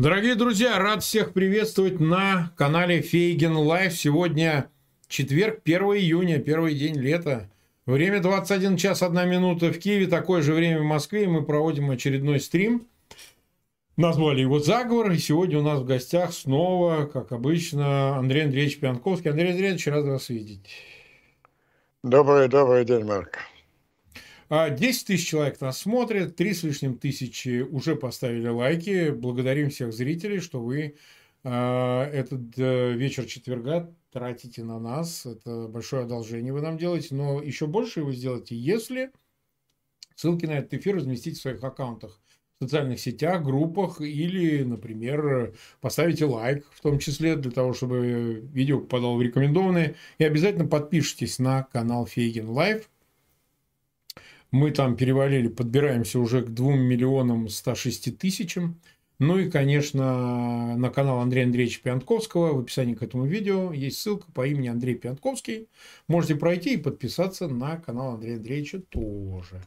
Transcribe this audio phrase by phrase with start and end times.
[0.00, 3.92] Дорогие друзья, рад всех приветствовать на канале Фейгин Live.
[3.92, 4.70] Сегодня
[5.08, 7.50] четверг, 1 июня, первый день лета.
[7.84, 11.24] Время 21 час 1 минута в Киеве, такое же время в Москве.
[11.24, 12.86] И мы проводим очередной стрим.
[13.98, 15.10] Назвали его «Заговор».
[15.10, 19.30] И сегодня у нас в гостях снова, как обычно, Андрей Андреевич Пионтковский.
[19.30, 20.66] Андрей Андреевич, рад вас видеть.
[22.02, 23.36] Добрый, добрый день, Марк.
[24.50, 29.10] 10 а, тысяч человек нас смотрят, 3 с лишним тысячи уже поставили лайки.
[29.10, 30.96] Благодарим всех зрителей, что вы
[31.44, 35.24] а, этот э, вечер четверга тратите на нас.
[35.24, 37.14] Это большое одолжение вы нам делаете.
[37.14, 39.12] Но еще больше вы сделаете, если
[40.16, 42.20] ссылки на этот эфир разместить в своих аккаунтах
[42.58, 48.80] в социальных сетях, группах или, например, поставите лайк, в том числе для того, чтобы видео
[48.80, 49.94] попадало в рекомендованные.
[50.18, 52.90] И обязательно подпишитесь на канал Фейгин Live.
[54.50, 58.80] Мы там перевалили, подбираемся уже к 2 миллионам 106 тысячам.
[59.20, 64.32] Ну и, конечно, на канал Андрея Андреевича Пиантковского в описании к этому видео есть ссылка
[64.32, 65.68] по имени Андрей Пиантковский.
[66.08, 69.62] Можете пройти и подписаться на канал Андрея Андреевича тоже.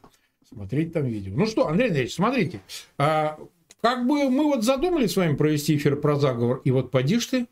[0.48, 1.34] Смотреть там видео.
[1.36, 2.60] Ну что, Андрей Андреевич, смотрите.
[2.98, 3.38] А,
[3.80, 7.46] как бы мы вот задумали с вами провести эфир про заговор, и вот подишь ты,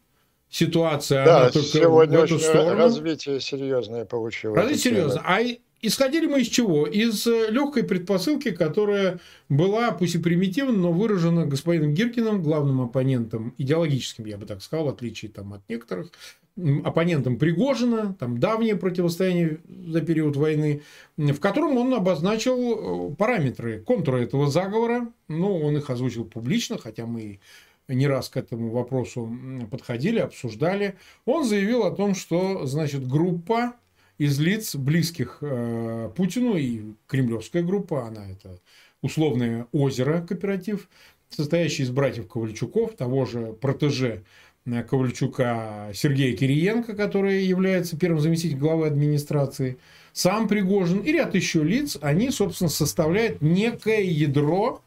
[0.51, 2.77] ситуация, да, она только сегодня в эту сторону.
[2.77, 4.57] развитие серьезное получилось.
[4.57, 5.23] Развитие серьезно.
[5.25, 5.41] А
[5.85, 6.87] Исходили мы из чего?
[6.87, 13.53] Из э, легкой предпосылки, которая была, пусть и примитивна, но выражена господином Гиркиным, главным оппонентом,
[13.59, 16.13] идеологическим, я бы так сказал, в отличие там, от некоторых,
[16.85, 20.83] оппонентом Пригожина, там давнее противостояние за период войны,
[21.17, 25.13] в котором он обозначил э, параметры, контуры этого заговора.
[25.27, 27.41] Ну, он их озвучил публично, хотя мы
[27.89, 29.37] не раз к этому вопросу
[29.69, 30.95] подходили, обсуждали.
[31.25, 33.75] Он заявил о том, что, значит, группа
[34.19, 38.59] из лиц, близких э, Путину, и кремлевская группа, она это
[39.01, 40.89] условное озеро кооператив,
[41.29, 44.25] состоящий из братьев Ковальчуков, того же протеже
[44.65, 49.79] э, Ковальчука Сергея Кириенко, который является первым заместителем главы администрации,
[50.13, 54.83] сам Пригожин и ряд еще лиц, они, собственно, составляют некое ядро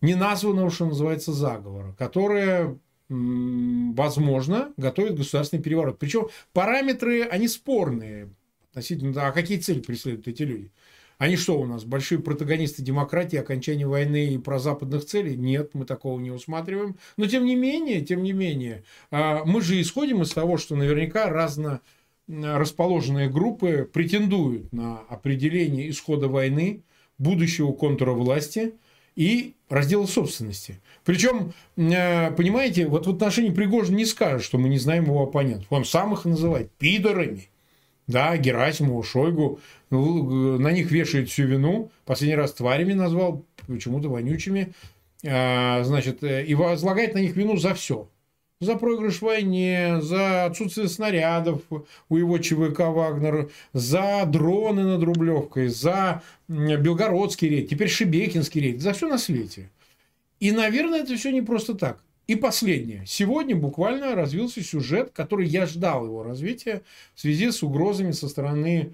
[0.00, 2.76] неназванного, что называется, заговора, которое
[3.10, 5.98] возможно, готовит государственный переворот.
[5.98, 8.28] Причем параметры, они спорные
[8.78, 10.70] относительно а какие цели преследуют эти люди?
[11.18, 15.36] Они что у нас, большие протагонисты демократии, окончания войны и про западных целей?
[15.36, 16.96] Нет, мы такого не усматриваем.
[17.16, 21.28] Но тем не менее, тем не менее, а, мы же исходим из того, что наверняка
[21.28, 21.80] разно
[22.28, 26.82] расположенные группы претендуют на определение исхода войны,
[27.16, 28.74] будущего контура власти
[29.16, 30.80] и раздела собственности.
[31.04, 35.66] Причем, а, понимаете, вот в отношении Пригожина не скажет, что мы не знаем его оппонентов.
[35.70, 37.48] Он сам их называет пидорами
[38.08, 39.60] да, Герасимову, Шойгу,
[39.90, 41.90] ну, на них вешает всю вину.
[42.04, 44.72] Последний раз тварями назвал, почему-то вонючими.
[45.26, 48.08] А, значит, э, и возлагает на них вину за все.
[48.60, 51.62] За проигрыш в войне, за отсутствие снарядов
[52.08, 58.94] у его ЧВК «Вагнер», за дроны над Рублевкой, за Белгородский рейд, теперь Шебекинский рейд, за
[58.94, 59.70] все на свете.
[60.40, 62.02] И, наверное, это все не просто так.
[62.28, 63.04] И последнее.
[63.06, 66.82] Сегодня буквально развился сюжет, который я ждал его развития
[67.14, 68.92] в связи с угрозами со стороны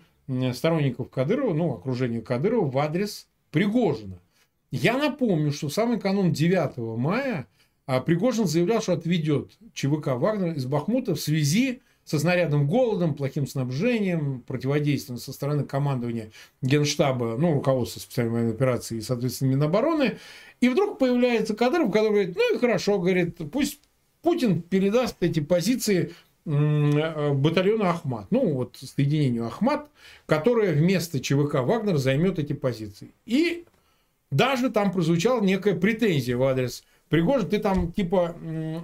[0.53, 4.21] сторонников Кадырова, ну, окружения Кадырова в адрес Пригожина.
[4.71, 7.49] Я напомню, что в самый канун 9 мая
[7.87, 13.47] а, Пригожин заявлял, что отведет ЧВК Вагнер из Бахмута в связи со снарядным голодом, плохим
[13.47, 16.31] снабжением, противодействием со стороны командования
[16.62, 20.19] Генштаба, ну, руководства специальной военной операции и, соответственно, Минобороны.
[20.65, 23.81] И вдруг появляется Кадыров, который говорит, ну и хорошо, говорит, пусть
[24.23, 26.15] Путин передаст эти позиции
[26.47, 29.91] батальону Ахмат, ну вот соединению Ахмат,
[30.25, 33.11] которое вместо ЧВК Вагнер займет эти позиции.
[33.27, 33.67] И
[34.31, 38.35] даже там прозвучала некая претензия в адрес Пригожин, ты там типа,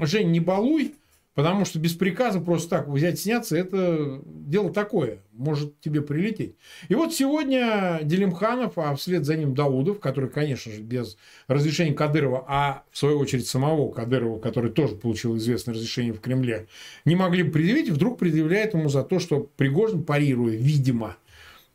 [0.03, 0.95] Жень, не балуй,
[1.35, 5.23] Потому что без приказа просто так взять сняться, это дело такое.
[5.33, 6.57] Может тебе прилететь.
[6.89, 12.45] И вот сегодня Делимханов, а вслед за ним Даудов, который, конечно же, без разрешения Кадырова,
[12.49, 16.67] а в свою очередь самого Кадырова, который тоже получил известное разрешение в Кремле,
[17.05, 21.17] не могли предъявить, вдруг предъявляет ему за то, что Пригожин, парируя, видимо,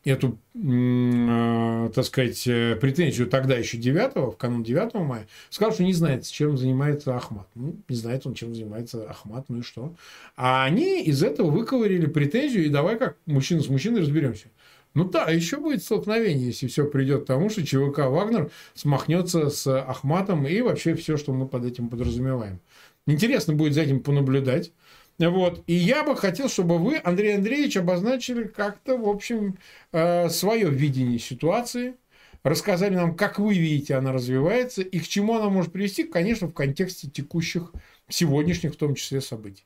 [0.06, 5.82] эту, э, так сказать, э, претензию тогда еще 9 в канун 9 мая, сказал, что
[5.82, 7.48] не знает, чем занимается Ахмат.
[7.54, 9.94] Ну, не знает он, чем занимается Ахмат, ну и что.
[10.36, 14.46] А они из этого выковырили претензию, и давай как мужчина с мужчиной разберемся.
[14.94, 19.66] Ну да, еще будет столкновение, если все придет к тому, что ЧВК Вагнер смахнется с
[19.66, 22.60] Ахматом и вообще все, что мы под этим подразумеваем.
[23.06, 24.72] Интересно будет за этим понаблюдать.
[25.18, 25.62] Вот.
[25.66, 29.58] И я бы хотел, чтобы вы, Андрей Андреевич, обозначили как-то, в общем,
[29.92, 31.94] э, свое видение ситуации.
[32.42, 36.52] рассказали нам, как вы видите, она развивается и к чему она может привести, конечно, в
[36.52, 37.72] контексте текущих,
[38.08, 39.64] сегодняшних в том числе событий.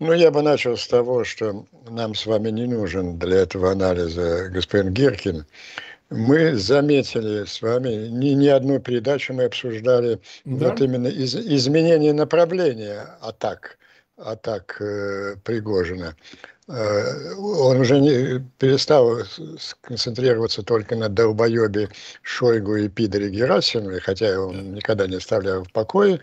[0.00, 4.48] Ну, я бы начал с того, что нам с вами не нужен для этого анализа
[4.50, 5.46] господин Гиркин.
[6.10, 10.70] Мы заметили с вами, не, не одну передачу мы обсуждали да?
[10.70, 13.78] вот именно из, изменение направления атак,
[14.16, 16.16] атак э, Пригожина.
[16.68, 19.18] Э, он уже не перестал
[19.58, 21.88] сконцентрироваться только на долбоебе
[22.22, 26.20] Шойгу и Пидоре Герасимове, хотя он никогда не оставлял в покое.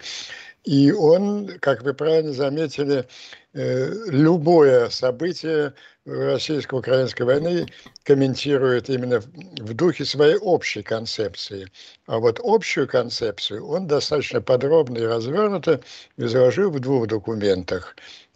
[0.64, 3.08] И он, как вы правильно заметили,
[3.54, 5.74] э, любое событие
[6.06, 7.66] российско-украинской войны
[8.04, 11.68] комментирует именно в духе своей общей концепции.
[12.06, 15.82] А вот общую концепцию он достаточно подробно и развернуто
[16.18, 17.96] изложил в двух документах.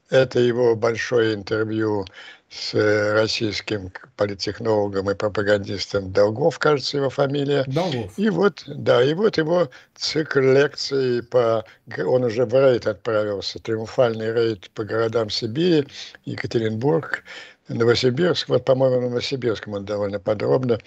[0.10, 2.06] Это его большое интервью
[2.50, 7.64] с э, российским политтехнологом и пропагандистом Долгов, кажется, его фамилия.
[7.68, 8.14] Долгов.
[8.18, 11.66] И вот, да, и вот его цикл лекций по...
[11.98, 15.88] Он уже в рейд отправился, триумфальный рейд по городам Сибири,
[16.26, 17.24] Екатеринбург,
[17.68, 18.48] Новосибирск.
[18.50, 20.80] Вот, по-моему, в Новосибирском он довольно подробно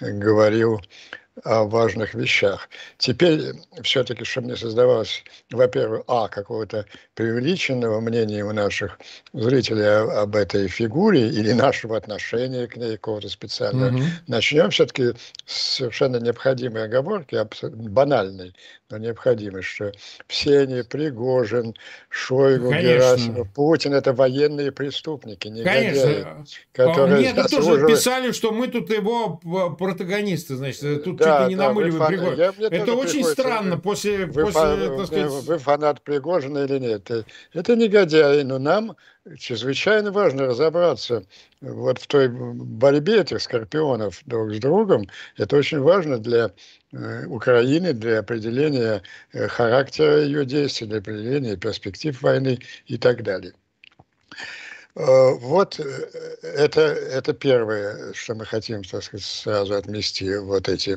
[0.00, 0.80] говорил
[1.44, 2.68] о важных вещах.
[2.98, 8.98] Теперь все-таки, чтобы не создавалось, во-первых, а, какого-то преувеличенного мнения у наших
[9.32, 14.04] зрителей об этой фигуре или нашего отношения к ней какого-то специального, mm-hmm.
[14.26, 15.14] начнем все-таки
[15.46, 17.36] с совершенно необходимой оговорки,
[17.88, 18.54] банальной,
[18.90, 19.92] но необходимой, что
[20.26, 21.74] все они, Пригожин,
[22.08, 22.88] Шойгу, Конечно.
[22.88, 26.22] Герасимов, Путин, это военные преступники, негодяи.
[26.22, 26.44] Конечно.
[26.72, 29.36] Которые Мне тут тоже писали, что мы тут его
[29.78, 32.66] протагонисты, значит, тут да, чуть ли не да, намыливаем Пригожина.
[32.66, 34.26] Это очень странно после...
[34.26, 35.30] Вы, после фан, так сказать...
[35.30, 37.10] вы фанат Пригожина или нет?
[37.52, 38.96] Это негодяи, но нам
[39.38, 41.24] чрезвычайно важно разобраться
[41.60, 45.06] вот в той борьбе этих скорпионов друг с другом.
[45.36, 46.52] Это очень важно для
[46.92, 49.02] э, Украины, для определения
[49.32, 53.52] э, характера ее действий, для определения перспектив войны и так далее.
[54.96, 55.78] Э, вот
[56.42, 60.96] это, это первое, что мы хотим, так сказать, сразу отмести, вот эти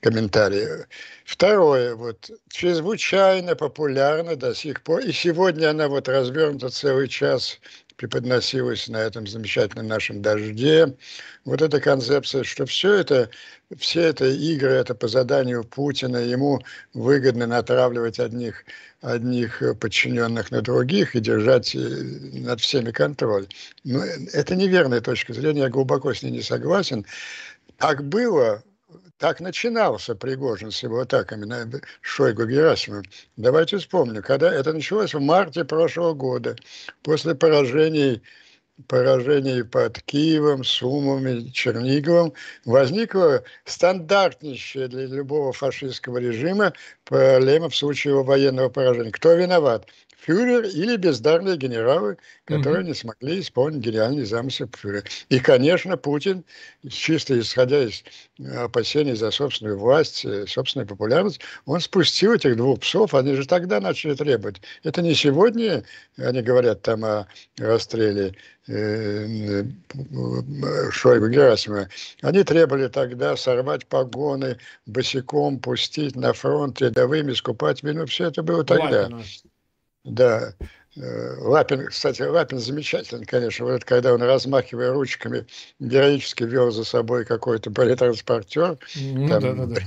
[0.00, 0.86] комментарии.
[1.24, 7.60] Второе, вот, чрезвычайно популярна до сих пор, и сегодня она вот развернута целый час
[8.02, 10.96] преподносилась на этом замечательном нашем дожде.
[11.44, 13.30] Вот эта концепция, что все это,
[13.76, 16.60] все это игры, это по заданию Путина, ему
[16.94, 18.64] выгодно натравливать одних,
[19.02, 23.46] одних подчиненных на других и держать э, над всеми контроль.
[23.84, 24.02] Но
[24.32, 27.06] это неверная точка зрения, я глубоко с ней не согласен.
[27.78, 28.64] Так было
[29.22, 31.70] так начинался Пригожин с его атаками на
[32.00, 33.04] Шойгу Герасимова.
[33.36, 36.56] Давайте вспомним, когда это началось в марте прошлого года,
[37.04, 38.20] после поражений
[38.88, 42.32] поражений под Киевом, Сумом Черниговым,
[42.64, 46.72] возникла стандартнейшая для любого фашистского режима
[47.04, 49.12] проблема в случае его военного поражения.
[49.12, 49.86] Кто виноват?
[50.24, 52.86] Фюрер или бездарные генералы, которые mm-hmm.
[52.86, 55.02] не смогли исполнить гениальный замысел фюрера.
[55.28, 56.44] И, конечно, Путин,
[56.88, 58.04] чисто исходя из
[58.56, 63.80] опасений за собственную власть, э, собственную популярность, он спустил этих двух псов, они же тогда
[63.80, 64.62] начали требовать.
[64.84, 65.82] Это не сегодня,
[66.16, 67.26] они говорят там о
[67.58, 68.34] расстреле
[68.68, 69.64] э,
[70.92, 71.88] Шойгу Герасимова,
[72.22, 78.06] они требовали тогда сорвать погоны, босиком пустить на фронт рядовыми, скупать вину.
[78.06, 79.02] Все это было тогда.
[79.02, 79.24] Ладно.
[80.04, 80.54] Да.
[80.96, 83.64] Э, Лапин, кстати, Лапин замечательный, конечно.
[83.64, 85.46] Вот когда он, размахивая ручками,
[85.78, 88.78] героически вел за собой какой-то политтранспортер.
[88.96, 89.80] Ну, там, да, да, да.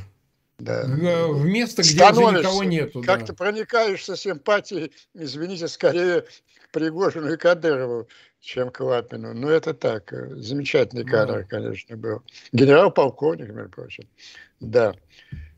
[0.57, 1.27] Да.
[1.27, 3.03] В место, где уже никого нету.
[3.03, 3.34] Как да.
[3.34, 8.07] проникаешься симпатией, извините, скорее к Пригожину и Кадырову,
[8.39, 9.34] чем к Лапину.
[9.34, 10.13] Ну, это так.
[10.13, 11.43] Э, замечательный кадр, да.
[11.43, 12.24] конечно, был.
[12.53, 14.07] Генерал-полковник, между прочим.
[14.60, 14.95] Да.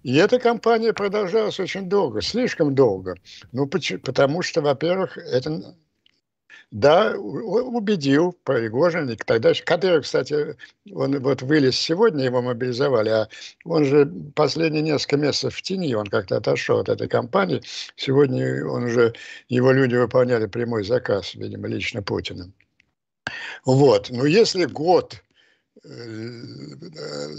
[0.07, 3.17] И эта кампания продолжалась очень долго, слишком долго.
[3.51, 5.75] Ну, потому что, во-первых, это
[6.71, 10.55] да, убедил Пригожин, тогда Кадыров, кстати,
[10.93, 13.27] он вот вылез сегодня, его мобилизовали, а
[13.65, 17.61] он же последние несколько месяцев в тени, он как-то отошел от этой кампании.
[17.97, 19.13] Сегодня он уже,
[19.49, 22.49] его люди выполняли прямой заказ, видимо, лично Путина.
[23.65, 25.21] Вот, но если год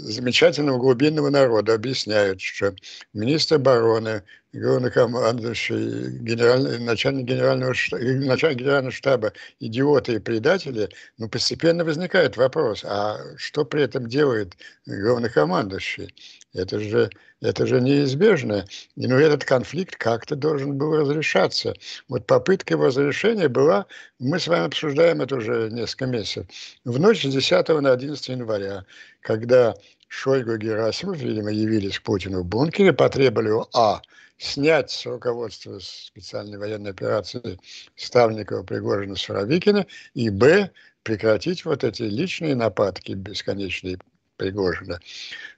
[0.09, 2.73] замечательного глубинного народа объясняют, что
[3.13, 11.85] министр обороны, главнокомандующий, генеральный, начальник, генерального штаба, начальник генерального штаба идиоты и предатели, ну, постепенно
[11.85, 16.13] возникает вопрос, а что при этом делает главнокомандующий?
[16.53, 17.09] Это же,
[17.41, 18.65] это же неизбежно.
[18.95, 21.75] И, ну, этот конфликт как-то должен был разрешаться.
[22.07, 23.85] Вот попытка его разрешения была,
[24.17, 26.47] мы с вами обсуждаем это уже несколько месяцев,
[26.85, 28.85] в ночь с 10 на 11 января,
[29.21, 29.75] когда
[30.07, 34.01] Шойгу и Герасимов, видимо, явились к Путину в бункере, потребовали А.
[34.39, 37.59] снять с руководства специальной военной операции
[37.95, 40.71] Ставникова, Пригожина, Суровикина, и Б.
[41.03, 43.99] прекратить вот эти личные нападки бесконечные
[44.37, 45.01] Пригожина.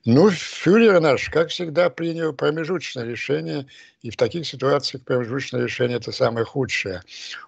[0.05, 3.67] Ну, фюрер наш, как всегда, принял промежуточное решение,
[4.01, 7.03] и в таких ситуациях промежуточное решение– это самое худшее.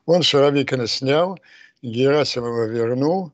[0.05, 1.39] Он Суровикина снял,
[1.81, 3.33] Герасимова вернул,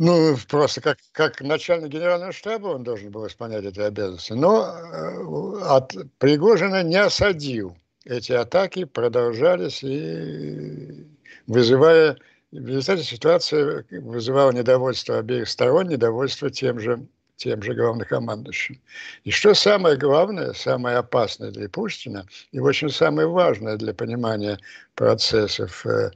[0.00, 5.62] ну, просто как, как начальник генерального штаба он должен был исполнять эти обязанности, но э,
[5.66, 7.76] от Пригожина не осадил.
[8.06, 11.06] Эти атаки продолжались и
[11.46, 12.16] вызывая
[12.50, 18.80] в результате ситуация вызывала недовольство обеих сторон, недовольство тем же, тем же главнокомандующим.
[19.24, 24.58] И что самое главное, самое опасное для Пушкина, и очень самое важное для понимания
[24.94, 26.10] процессов э,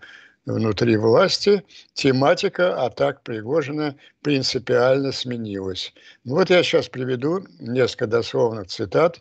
[0.46, 1.62] внутри власти,
[1.94, 5.92] тематика атак Пригожина принципиально сменилась.
[6.24, 9.20] Вот я сейчас приведу несколько дословных цитат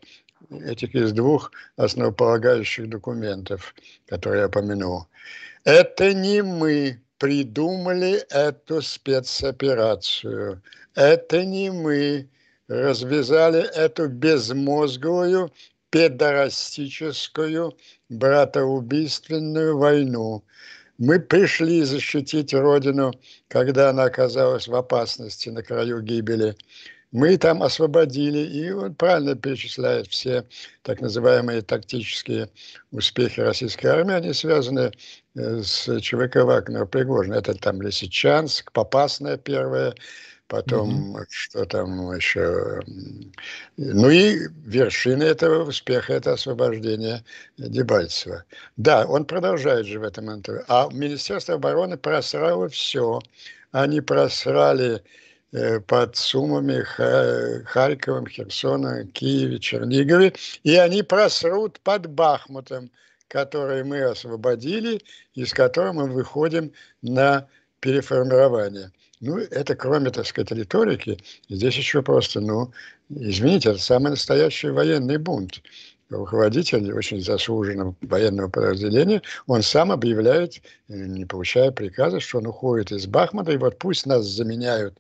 [0.66, 3.74] этих из двух основополагающих документов,
[4.08, 5.08] которые я упомянул.
[5.64, 10.62] Это не мы придумали эту спецоперацию.
[10.94, 12.28] Это не мы
[12.68, 15.52] развязали эту безмозглую,
[15.90, 17.78] педорастическую,
[18.10, 20.44] братоубийственную войну.
[21.00, 23.14] Мы пришли защитить Родину,
[23.48, 26.56] когда она оказалась в опасности на краю гибели.
[27.12, 30.46] Мы там освободили, и он правильно перечисляет все
[30.82, 32.50] так называемые тактические
[32.92, 34.92] успехи российской армии, они связаны
[35.36, 37.36] э, с ЧВК Вагнера Пригожина.
[37.36, 39.94] Это там Лисичанск, Попасная первая,
[40.54, 41.26] потом mm-hmm.
[41.30, 42.82] что там еще.
[43.78, 47.24] Ну и вершина этого успеха– это освобождение
[47.58, 48.44] Дебальцева.
[48.78, 50.64] Да, он продолжает же в этом интервью.
[50.68, 53.20] А Министерство обороны просрало все.
[53.72, 55.02] Они просрали
[55.54, 56.82] Э, под Сумами,
[57.66, 60.34] Харьковом, Херсоном, Киеве, Чернигове,
[60.64, 62.90] и они просрут под Бахмутом,
[63.28, 65.00] который мы освободили,
[65.36, 66.72] и с которым мы выходим
[67.04, 67.48] на
[67.82, 68.92] переформирование.
[69.26, 72.74] Ну, это кроме, так сказать, риторики, здесь еще просто, ну,
[73.10, 75.62] извините, это самый настоящий военный бунт.
[76.10, 80.56] Руководитель очень заслуженного военного подразделения, он сам объявляет,
[80.90, 85.00] э, не получая приказа, что он уходит из Бахмута, и вот пусть нас заменяют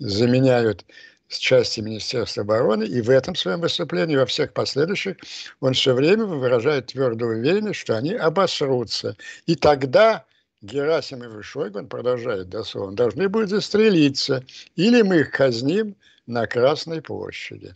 [0.00, 0.84] заменяют
[1.28, 5.18] с части Министерства обороны, и в этом своем выступлении, во всех последующих,
[5.60, 9.16] он все время выражает твердую уверенность, что они обосрутся.
[9.46, 10.24] И тогда
[10.62, 14.44] Герасимов и Шойгу, он продолжает дословно, должны будут застрелиться,
[14.76, 17.72] или мы их казним на Красной площади.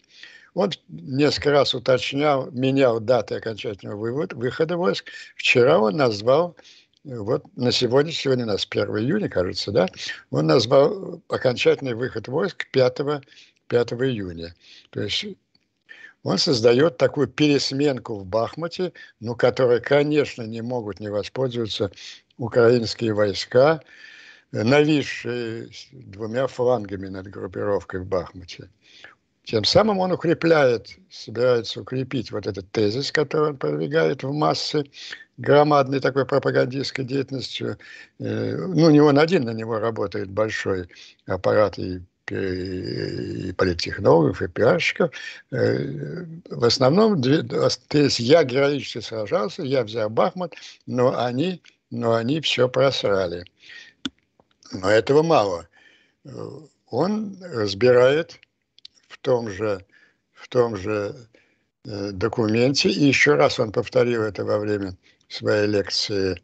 [0.55, 5.11] Он несколько раз уточнял, менял даты окончательного вывода, выхода войск.
[5.35, 6.57] Вчера он назвал
[7.05, 9.88] вот на сегодня, сегодня у нас 1 июня, кажется, да,
[10.31, 12.99] он назвал окончательный выход войск 5,
[13.69, 14.55] 5 июня.
[14.90, 15.26] То есть
[16.23, 21.93] он создает такую пересменку в Бахмуте, ну, которой, конечно, не могут не воспользоваться
[22.38, 23.81] украинские войска,
[24.52, 28.69] нависшие двумя флангами над группировкой в Бахмуте.
[29.45, 34.87] Тем самым он укрепляет, собирается укрепить вот этот тезис, который он продвигает в массы,
[35.37, 37.78] громадной такой пропагандистской деятельностью.
[38.19, 40.88] Э, ну, не он один на него работает большой
[41.26, 45.12] аппарат и и политтехнологов, и пиарщиков.
[45.52, 50.55] Э, в основном, то есть я героически сражался, я взял Бахмут,
[50.87, 53.45] но они, но они все просрали.
[54.73, 55.69] Но этого мало.
[56.25, 56.31] Э,
[56.90, 58.38] он разбирает
[59.09, 59.85] в том же,
[60.33, 61.14] в том же
[61.85, 64.97] документе, и еще раз он повторил это во время
[65.28, 66.40] своей лекции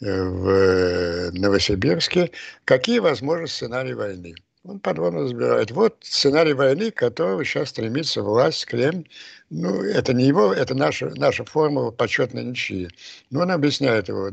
[0.00, 2.30] э, в э, Новосибирске,
[2.64, 4.34] какие возможны сценарии войны.
[4.64, 5.70] Он подробно разбирает.
[5.72, 9.06] Вот сценарий войны, к которому сейчас стремится власть, Кремль.
[9.50, 12.88] Ну, это не его, это наша, наша формула почетной ничьи.
[13.30, 14.30] Но он объясняет его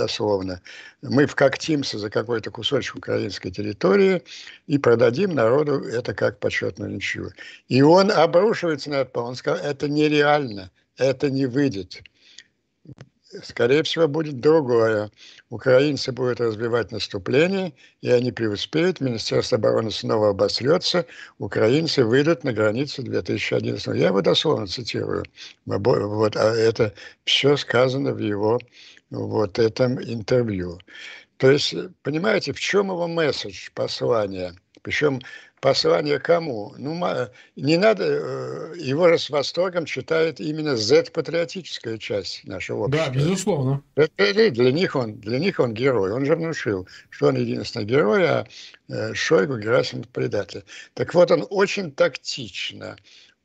[0.00, 0.60] дословно.
[1.02, 4.22] Мы вкоктимся за какой-то кусочек украинской территории
[4.66, 7.32] и продадим народу это как почетную ничью.
[7.68, 12.02] И он обрушивается на это, он сказал, это нереально, это не выйдет
[13.42, 15.10] скорее всего, будет другое.
[15.50, 19.00] Украинцы будут развивать наступление, и они преуспеют.
[19.00, 21.06] Министерство обороны снова обосрется.
[21.38, 25.24] Украинцы выйдут на границу 2011 Я его дословно цитирую.
[25.66, 26.92] Вот, а это
[27.24, 28.58] все сказано в его
[29.10, 30.78] вот этом интервью.
[31.36, 34.54] То есть, понимаете, в чем его месседж, послание?
[34.82, 35.20] Причем
[35.60, 36.74] послание кому?
[36.78, 36.94] Ну,
[37.56, 43.06] не надо, э, его с восторгом читает именно Z-патриотическая часть нашего общества.
[43.06, 43.82] Да, безусловно.
[43.96, 46.12] Для них, он, для них он герой.
[46.12, 48.46] Он же внушил, что он единственный герой, а
[48.88, 50.64] э, Шойгу Герасимов предатель.
[50.94, 52.96] Так вот, он очень тактично,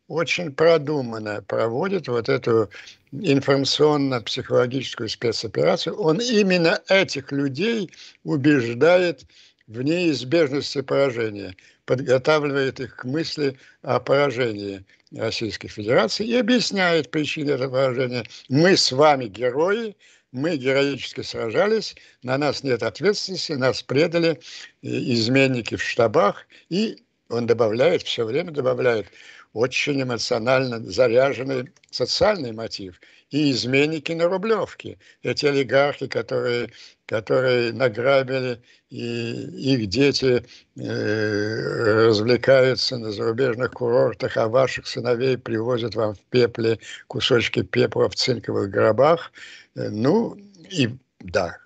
[0.08, 2.70] очень продуманно проводит вот эту
[3.12, 5.96] информационно-психологическую спецоперацию.
[5.96, 7.90] Он именно этих людей
[8.24, 9.26] убеждает
[9.68, 14.84] в неизбежности поражения, подготавливает их к мысли о поражении
[15.16, 18.26] Российской Федерации и объясняет причины этого поражения.
[18.50, 19.96] Мы с вами герои,
[20.32, 24.40] мы героически сражались, на нас нет ответственности, нас предали
[24.82, 26.98] изменники в штабах, и
[27.30, 29.08] он добавляет, все время добавляет,
[29.56, 33.00] очень эмоционально заряженный социальный мотив.
[33.32, 34.98] И изменники на Рублевке.
[35.24, 36.72] Эти олигархи, которые,
[37.06, 40.46] которые награбили, и их дети
[40.78, 48.16] э, развлекаются на зарубежных курортах, а ваших сыновей привозят вам в пепле кусочки пепла в
[48.16, 49.32] цинковых гробах.
[49.76, 50.38] Э, ну,
[50.70, 50.90] и
[51.22, 51.58] да,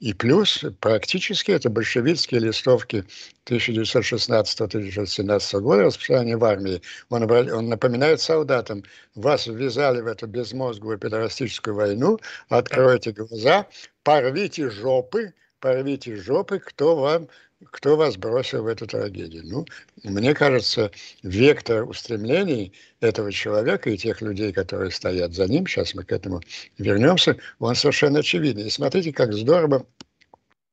[0.00, 3.04] и плюс практически это большевистские листовки
[3.46, 6.82] 1916-1917 года распространения в армии.
[7.10, 8.84] Он, он напоминает солдатам,
[9.14, 13.66] вас ввязали в эту безмозглую педорастическую войну, откройте глаза,
[14.02, 17.28] порвите жопы, порвите жопы, кто вам
[17.66, 19.42] кто вас бросил в эту трагедию?
[19.44, 19.66] Ну,
[20.04, 20.90] мне кажется,
[21.22, 26.40] вектор устремлений этого человека и тех людей, которые стоят за ним, сейчас мы к этому
[26.78, 28.66] вернемся, он совершенно очевидный.
[28.66, 29.86] И смотрите, как здорово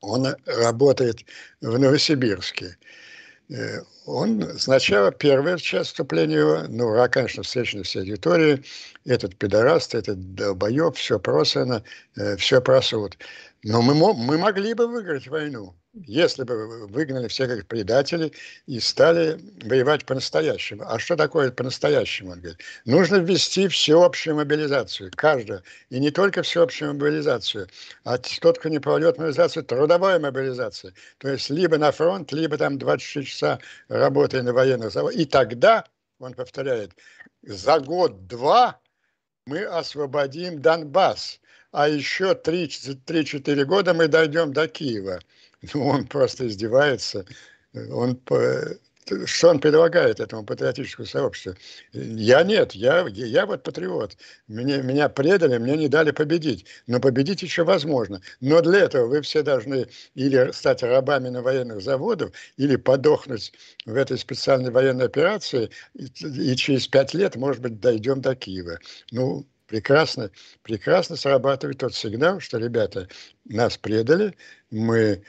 [0.01, 1.21] он работает
[1.61, 2.77] в Новосибирске.
[3.49, 8.63] Э, он сначала, первая часть вступления его, ну, ура, конечно, встречный всей аудитории,
[9.05, 11.83] этот пидораст, этот долбоеб, все просано,
[12.15, 13.17] э, все просут.
[13.65, 18.33] Но мы, мы могли бы выиграть войну если бы выгнали всех этих предателей
[18.65, 20.83] и стали воевать по-настоящему.
[20.85, 22.31] А что такое по-настоящему?
[22.31, 25.63] Он говорит, нужно ввести всеобщую мобилизацию, каждого.
[25.89, 27.67] И не только всеобщую мобилизацию,
[28.03, 30.93] а тот, кто не проведет мобилизацию, трудовая мобилизация.
[31.17, 35.19] То есть либо на фронт, либо там 24 часа работы на военных заводах.
[35.19, 35.85] И тогда,
[36.19, 36.91] он повторяет,
[37.41, 38.79] за год-два
[39.45, 41.39] мы освободим Донбасс.
[41.75, 45.19] А еще 3-4 года мы дойдем до Киева.
[45.73, 47.25] Ну, он просто издевается.
[47.73, 48.21] Он,
[49.25, 51.55] что он предлагает этому патриотическому сообществу?
[51.91, 54.15] Я нет, я, я вот патриот.
[54.47, 56.65] Меня, меня предали, мне не дали победить.
[56.87, 58.21] Но победить еще возможно.
[58.41, 63.53] Но для этого вы все должны или стать рабами на военных заводах, или подохнуть
[63.85, 66.05] в этой специальной военной операции, и,
[66.51, 68.79] и через пять лет, может быть, дойдем до Киева.
[69.11, 70.31] Ну, прекрасно,
[70.63, 73.07] прекрасно срабатывает тот сигнал, что, ребята,
[73.45, 74.35] нас предали,
[74.71, 75.23] мы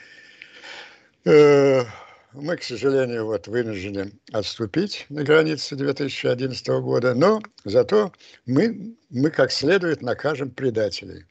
[1.27, 1.83] Э,
[2.31, 8.13] мы, к сожалению, вот вынуждены отступить на границе 2011 года, но зато
[8.45, 11.25] мы, мы как следует накажем предателей.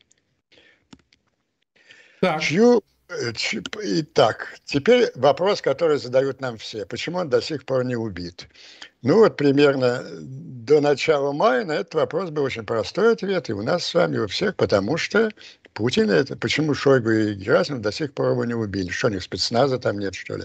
[2.20, 2.42] Так.
[2.42, 6.84] Чью Итак, теперь вопрос, который задают нам все.
[6.86, 8.48] Почему он до сих пор не убит?
[9.02, 13.62] Ну вот примерно до начала мая на этот вопрос был очень простой ответ, и у
[13.62, 15.30] нас с вами, у всех, потому что
[15.72, 18.88] Путин это, почему Шойгу и Герасимов до сих пор его не убили?
[18.90, 20.44] Что, у них спецназа там нет, что ли,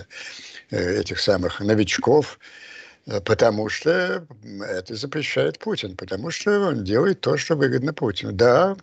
[0.69, 2.38] э, этих самых новичков?
[3.08, 4.28] Э, потому что
[4.62, 8.34] это запрещает Путин, потому что он делает то, что выгодно Путину.
[8.34, 8.78] Да,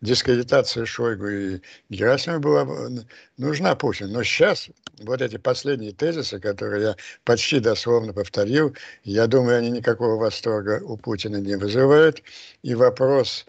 [0.00, 3.04] дискредитация Шойгу и Герасимова была
[3.36, 4.12] нужна Путину.
[4.12, 4.68] Но сейчас
[5.02, 8.74] вот эти последние тезисы, которые я почти дословно повторил,
[9.04, 12.22] я думаю, они никакого восторга у Путина не вызывают.
[12.62, 13.46] И вопрос,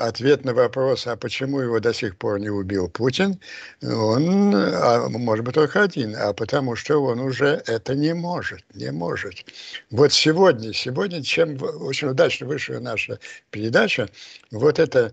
[0.00, 3.40] ответ на вопрос, а почему его до сих пор не убил Путин,
[3.82, 8.92] он, а, может быть, только один, а потому что он уже это не может, не
[8.92, 9.44] может.
[9.90, 13.18] Вот сегодня, сегодня, чем очень удачно вышла наша
[13.50, 14.08] передача,
[14.50, 15.12] вот это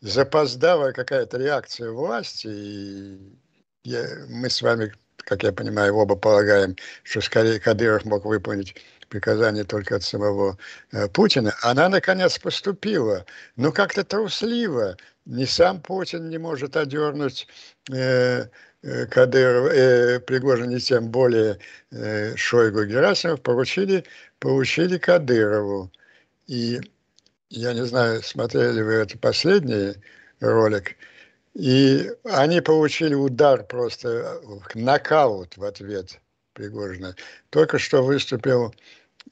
[0.00, 3.18] запоздалая какая-то реакция власти, и
[3.84, 8.76] я, мы с вами, как я понимаю, оба полагаем, что скорее Кадыров мог выполнить
[9.14, 10.58] приказание только от самого
[10.90, 13.24] э, Путина, она наконец поступила,
[13.54, 14.96] но как-то трусливо.
[15.24, 17.46] Ни сам Путин не может одернуть
[17.92, 18.46] э,
[18.82, 21.60] э, Кадыров, э, Пригожин, и тем более
[21.92, 24.04] э, Шойгу Герасимов поручили,
[24.40, 25.92] поручили Кадырову.
[26.48, 26.80] И
[27.50, 29.94] я не знаю, смотрели вы это последний
[30.40, 30.96] ролик,
[31.54, 34.40] и они получили удар просто,
[34.74, 36.18] нокаут в ответ
[36.54, 37.14] Пригожина.
[37.50, 38.74] Только что выступил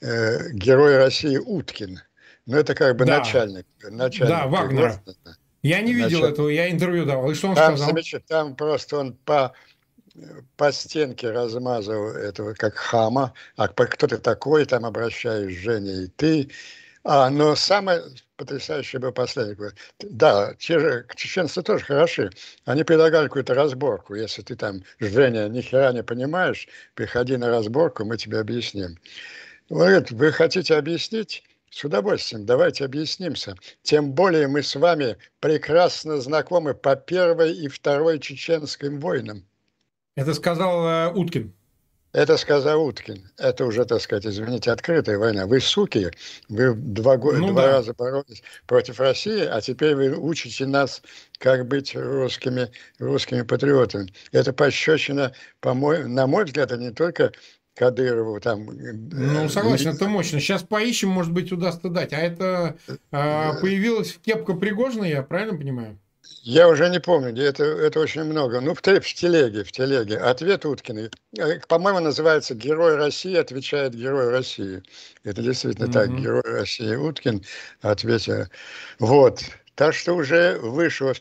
[0.00, 2.00] э, герой России Уткин.
[2.46, 3.18] Ну, это как бы да.
[3.18, 3.66] начальник.
[3.88, 5.00] начальник да, Вагнера.
[5.62, 6.32] Я не видел начальник.
[6.32, 7.30] этого, я интервью давал.
[7.30, 7.90] И что он там, сказал?
[7.90, 9.54] Замечательно, там просто он по
[10.56, 16.50] по стенке размазал этого как хама, а кто ты такой, там обращаюсь, Женя, и ты.
[17.04, 18.02] А, но самое
[18.36, 19.72] потрясающее было последнее.
[20.00, 22.30] Да, те же, чеченцы тоже хороши.
[22.64, 24.14] Они предлагали какую-то разборку.
[24.14, 28.98] Если ты там, Женя, ни хера не понимаешь, приходи на разборку, мы тебе объясним.
[29.72, 31.42] Говорит, вы хотите объяснить?
[31.70, 33.56] С удовольствием, давайте объяснимся.
[33.82, 39.46] Тем более мы с вами прекрасно знакомы по первой и второй чеченским войнам.
[40.14, 41.54] Это сказал э, Уткин.
[42.12, 43.30] Это сказал Уткин.
[43.38, 45.46] Это уже, так сказать, извините, открытая война.
[45.46, 46.10] Вы суки,
[46.50, 47.68] вы два, ну, два да.
[47.68, 51.00] раза боролись против России, а теперь вы учите нас,
[51.38, 54.12] как быть русскими, русскими патриотами.
[54.32, 57.32] Это пощечина, по мой, на мой взгляд, это не только
[57.82, 58.70] Кадырову там.
[58.70, 60.38] Э, ну, согласен, это мощно.
[60.38, 62.12] Сейчас поищем, может быть, удастся дать.
[62.12, 62.96] А это э,
[63.60, 65.98] появилась кепка Пригожина, я правильно понимаю?
[66.44, 68.60] Я уже не помню, это, это очень много.
[68.60, 70.16] Ну, в, в телеге, в телеге.
[70.18, 71.10] Ответ Уткиной.
[71.36, 74.80] Э, по-моему, называется «Герой России отвечает Герой России».
[75.24, 75.92] Это действительно mm-hmm.
[75.92, 76.20] так.
[76.20, 77.42] Герой России Уткин
[77.80, 78.46] ответил.
[79.00, 79.42] Вот.
[79.74, 81.14] Так что уже вышло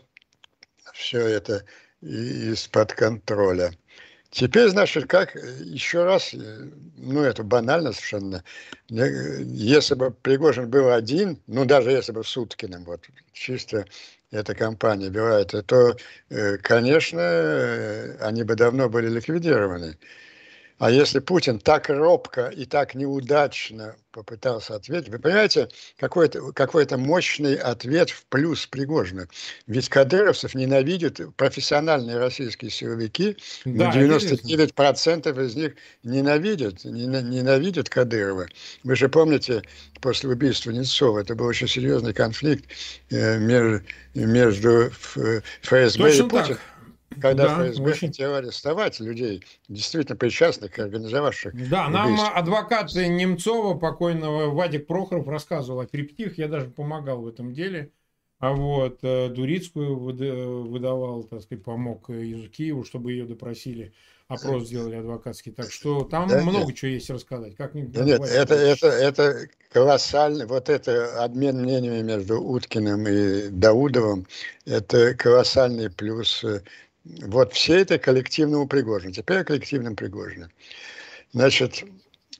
[0.93, 1.65] все это
[2.01, 3.71] из-под контроля.
[4.31, 6.33] Теперь, значит, как еще раз,
[6.97, 8.43] ну, это банально совершенно,
[8.87, 13.01] если бы Пригожин был один, ну, даже если бы Суткиным, вот,
[13.33, 13.85] чисто
[14.31, 15.97] эта компания Белайт, то,
[16.29, 19.97] э, конечно, э, они бы давно были ликвидированы.
[20.81, 27.53] А если Путин так робко и так неудачно попытался ответить, вы понимаете, какой-то какой мощный
[27.53, 29.27] ответ в плюс Пригожина.
[29.67, 38.47] Ведь кадыровцев ненавидят профессиональные российские силовики, да, 99% из них ненавидят, ненавидят Кадырова.
[38.83, 39.61] Вы же помните,
[40.01, 42.65] после убийства Немцова, это был очень серьезный конфликт
[43.11, 46.57] э, между, между ФСБ Точно и Путиным
[47.19, 48.07] когда да, ФСБ очень...
[48.07, 55.85] хотел арестовать людей, действительно причастных, организовавших Да, нам адвокат Немцова, покойного Вадик Прохоров, рассказывал о
[55.85, 57.91] перипетиях, я даже помогал в этом деле.
[58.39, 63.93] А вот э, Дурицкую выдавал, так сказать, помог из Киева, чтобы ее допросили,
[64.27, 65.51] опрос сделали адвокатский.
[65.51, 66.75] Так что там да, много нет.
[66.75, 67.55] чего есть рассказать.
[67.55, 73.49] Как не да нет, это, это, это колоссальный, вот это обмен мнениями между Уткиным и
[73.49, 74.25] Даудовым,
[74.65, 76.61] это колоссальный плюс э,
[77.03, 79.13] вот все это коллективному Пригожину.
[79.13, 80.49] Теперь о коллективном Пригожине.
[81.33, 81.83] Значит,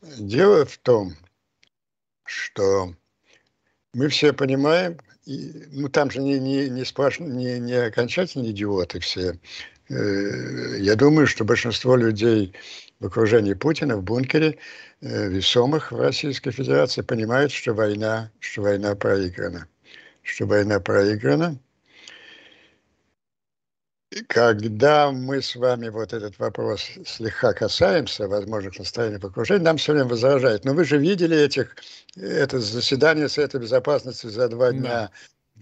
[0.02, 1.16] дело в том,
[2.26, 2.94] что
[3.94, 9.00] мы все понимаем, и, ну там же не, не, не, сплошно, не, не окончательно идиоты
[9.00, 9.40] все.
[9.90, 12.54] Э, я думаю, что большинство людей
[13.00, 14.58] в окружении Путина, в бункере,
[15.02, 19.68] э, весомых в Российской Федерации, понимают, что война, что война проиграна.
[20.24, 21.60] Что война проиграна–
[24.28, 29.94] когда мы с вами вот этот вопрос слегка касаемся, возможных состояний в окружении, нам все
[29.94, 30.66] время возражают.
[30.66, 31.76] Но вы же видели этих,
[32.16, 34.82] это заседание Совета Безопасности за два дня.
[34.82, 35.12] Да.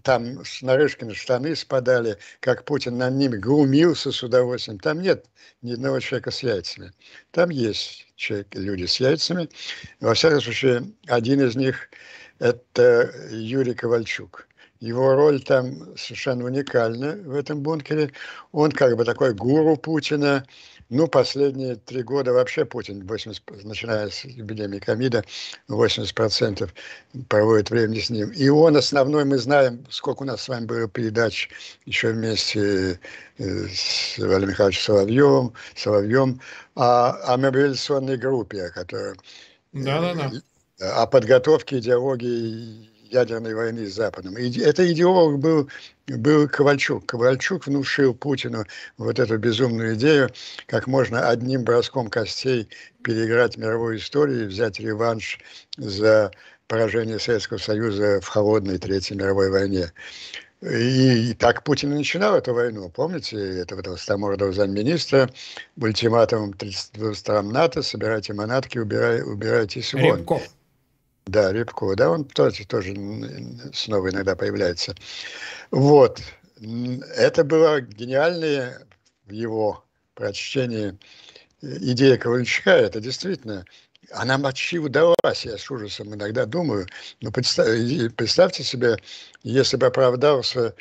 [0.01, 4.79] Там с Нарышкина штаны спадали, как Путин над ними глумился с удовольствием.
[4.79, 5.25] Там нет
[5.61, 6.91] ни одного человека с яйцами.
[7.31, 9.49] Там есть человек, люди с яйцами.
[9.99, 11.89] Во всяком случае, один из них–
[12.39, 14.48] это Юрий Ковальчук
[14.79, 18.11] его роль там совершенно уникальна в этом бункере.
[18.51, 20.45] Он как бы такой гуру Путина.
[20.89, 25.23] Ну, последние три года вообще Путин, 80, начиная с эпидемии ковида,
[25.69, 26.67] 80%
[27.27, 28.31] проводит времени с ним.
[28.31, 31.49] И он основной, мы знаем, сколько у нас с вами было передач
[31.85, 32.99] еще вместе
[33.37, 36.41] э, с Валерием Михайловичем Соловьевым, Соловьем
[36.73, 39.15] о, о мобилизационной группе, о которой...
[39.73, 41.01] Да, да, да.
[41.01, 44.37] О подготовке идеологии ядерной войны с Западом.
[44.37, 45.69] И это идеолог был,
[46.07, 47.05] был Ковальчук.
[47.05, 48.65] Ковальчук внушил Путину
[48.97, 50.29] вот эту безумную идею,
[50.67, 52.69] как можно одним броском костей
[53.03, 55.39] переиграть мировую историю и взять реванш
[55.77, 56.31] за
[56.67, 59.91] поражение Советского Союза в холодной Третьей мировой войне.
[60.61, 62.89] И, и так Путин и начинал эту войну.
[62.89, 65.29] Помните этого толстомордого замминистра
[65.77, 70.17] ультиматумом 32 стран НАТО, собирайте манатки, убирай, убирайтесь вон.
[70.17, 70.43] Рябков.
[71.29, 72.95] Да, Рябкова, да, он тоже, тоже
[73.71, 74.95] снова иногда появляется.
[75.69, 76.19] Вот.
[77.15, 78.87] Это было гениальное
[79.25, 80.97] в его прочтении
[81.61, 82.71] идея Ковальчука.
[82.71, 83.63] Это действительно,
[84.11, 86.87] она почти удалась, я с ужасом иногда думаю.
[87.21, 88.97] Но представьте, представьте себе,
[89.43, 90.73] если бы оправдался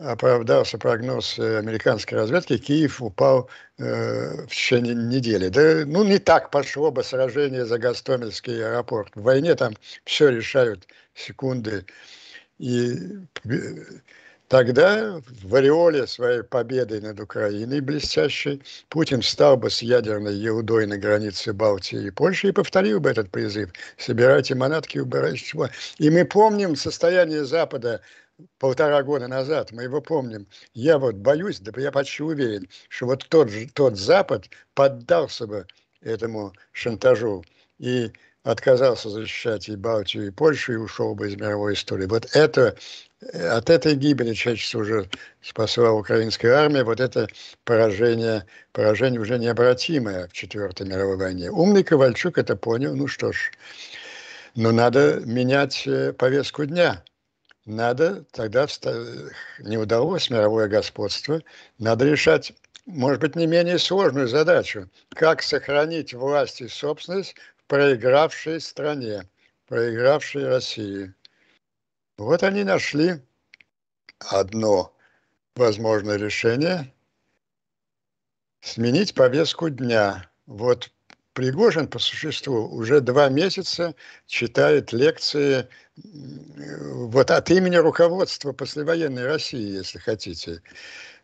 [0.00, 5.48] оправдался прогноз э, американской разведки, Киев упал э, в течение недели.
[5.48, 9.10] Да, ну, не так пошло бы сражение за Гастомельский аэропорт.
[9.14, 11.84] В войне там все решают секунды.
[12.58, 12.96] И
[13.44, 13.58] э,
[14.48, 20.96] Тогда в ореоле своей победы над Украиной блестящей Путин стал бы с ядерной еудой на
[20.96, 25.68] границе Балтии и Польши и повторил бы этот призыв «собирайте манатки, убирайте чего».
[25.98, 28.00] И мы помним состояние Запада
[28.58, 30.46] полтора года назад, мы его помним.
[30.74, 35.66] Я вот боюсь, да я почти уверен, что вот тот, же, тот Запад поддался бы
[36.00, 37.44] этому шантажу
[37.78, 38.12] и
[38.44, 42.06] отказался защищать и Балтию, и Польшу, и ушел бы из мировой истории.
[42.06, 42.76] Вот это,
[43.20, 45.10] от этой гибели человечество уже
[45.42, 47.28] спасла украинская армия, вот это
[47.64, 51.50] поражение, поражение уже необратимое в Четвертой мировой войне.
[51.50, 53.50] Умный Ковальчук это понял, ну что ж,
[54.54, 57.04] но надо менять э, повестку дня.
[57.68, 58.66] Надо тогда,
[59.58, 61.42] не удалось мировое господство,
[61.78, 62.54] надо решать
[62.86, 64.88] может быть, не менее сложную задачу.
[65.10, 69.28] Как сохранить власть и собственность в проигравшей стране,
[69.66, 71.12] проигравшей России.
[72.16, 73.20] Вот они нашли
[74.30, 74.96] одно
[75.54, 76.90] возможное решение–
[78.62, 80.30] сменить повестку дня.
[80.46, 80.90] Вот
[81.38, 83.94] Пригожин по существу уже два месяца
[84.26, 90.60] читает лекции вот от имени руководства послевоенной России, если хотите.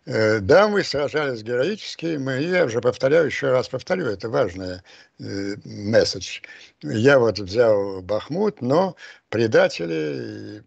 [0.07, 4.83] Э, да, мы сражались героически, мы, я уже повторяю, еще раз повторю, это важный
[5.18, 6.42] э, месседж.
[6.81, 8.94] Я вот взял Бахмут, но
[9.31, 10.62] предатели,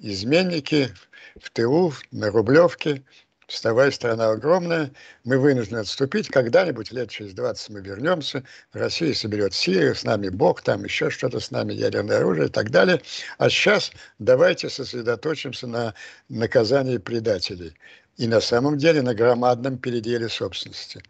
[0.00, 0.88] изменники
[1.40, 3.04] в тылу, на Рублевке,
[3.50, 4.90] вставай, страна огромная,
[5.24, 10.62] мы вынуждены отступить, когда-нибудь лет через 20 мы вернемся, Россия соберет силы, с нами Бог,
[10.62, 13.02] там еще что-то с нами, ядерное оружие и так далее.
[13.38, 15.94] А сейчас давайте сосредоточимся на
[16.28, 17.74] наказании предателей
[18.16, 21.02] и на самом деле на громадном переделе собственности.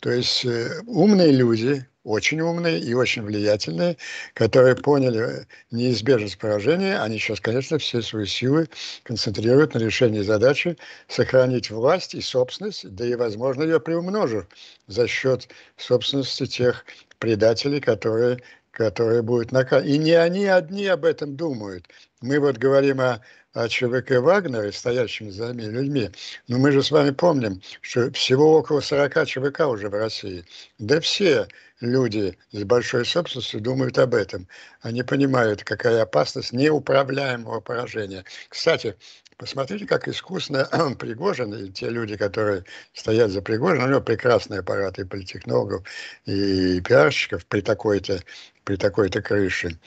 [0.00, 3.96] То есть э, умные люди, очень умные и очень влиятельные,
[4.34, 8.68] которые поняли неизбежность поражения, они сейчас, конечно, все свои силы
[9.02, 10.76] концентрируют на решении задачи
[11.08, 14.46] сохранить власть и собственность, да и, возможно, ее приумножив
[14.86, 16.84] за счет собственности тех
[17.18, 18.38] предателей, которые
[18.72, 19.88] которые будут наказаны.
[19.90, 21.86] И не они одни об этом думают.
[22.22, 23.20] Мы вот говорим о
[23.68, 26.10] ЧВК Вагнера, стоящими за ними людьми,
[26.46, 30.44] но мы же с вами помним, что всего около 40 ЧВК уже в России.
[30.78, 31.48] Да все
[31.80, 34.46] люди с большой собственностью думают об этом.
[34.82, 38.24] Они понимают, какая опасность неуправляемого поражения.
[38.48, 38.96] Кстати,
[39.36, 44.98] посмотрите, как искусно Пригожин и те люди, которые стоят за Пригожином, у него прекрасный аппарат
[44.98, 45.84] и политтехнологов,
[46.26, 48.20] и пиарщиков при такой-то
[48.64, 49.80] при такой-то крыше,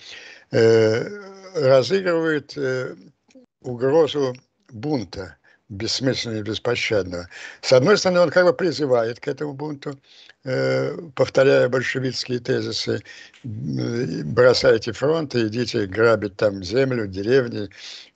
[0.51, 1.07] э,
[1.55, 2.95] разыгрывают э,
[3.63, 4.35] угрозу
[4.71, 5.37] бунта
[5.69, 7.27] бессмысленного и беспощадного.
[7.61, 9.97] С одной стороны, он как бы призывает к этому бунту,
[10.43, 13.01] э, повторяя большевистские тезисы,
[13.43, 17.69] бросайте фронты, идите грабить там землю, деревни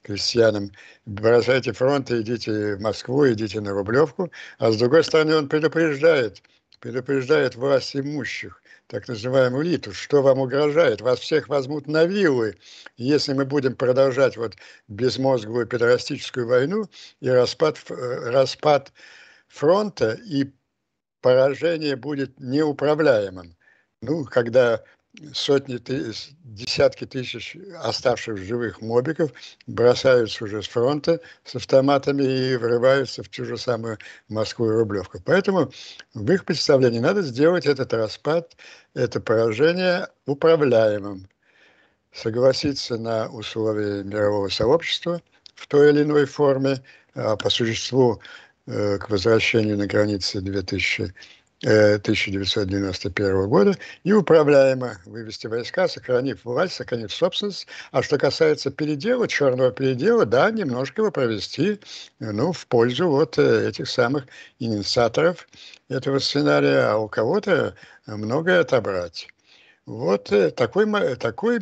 [0.04, 0.72] крестьянам,
[1.06, 6.42] бросайте фронты, идите в Москву, идите на Рублевку, а с другой стороны, он предупреждает,
[6.80, 11.02] предупреждает власть имущих, так называемую элиту, что вам угрожает.
[11.02, 12.58] Вас всех возьмут на вилы,
[12.95, 14.56] если мы будем продолжать вот
[14.88, 16.86] безмозговую педерастическую войну
[17.19, 18.93] и распад, э, распад
[19.47, 20.52] фронта, и
[21.21, 23.58] поражение будет неуправляемым.
[24.02, 24.84] Ну, когда
[25.34, 29.32] сотни, тысяч, десятки тысяч оставших живых мобиков
[29.65, 35.20] бросаются уже с фронта с автоматами и врываются в ту же самую Москву и Рублевку.
[35.24, 35.72] Поэтому
[36.13, 38.56] в их представлении надо сделать этот распад,
[38.93, 41.28] это поражение управляемым,
[42.12, 45.22] согласиться на условия мирового сообщества
[45.56, 48.22] в той или иной форме, а по существу
[48.67, 51.13] э, к возвращению на границы 2000
[51.63, 57.67] 1991 э, года и управляемо вывести войска, сохранив власть, сохранив собственность.
[57.91, 61.80] А что касается передела, черного передела, да, немножко его провести
[62.20, 64.26] ну, в пользу вот э, этих самых
[64.60, 65.48] инициаторов
[65.89, 69.28] этого сценария, а у кого-то многое отобрать.
[69.88, 71.60] Вот э, такой, такой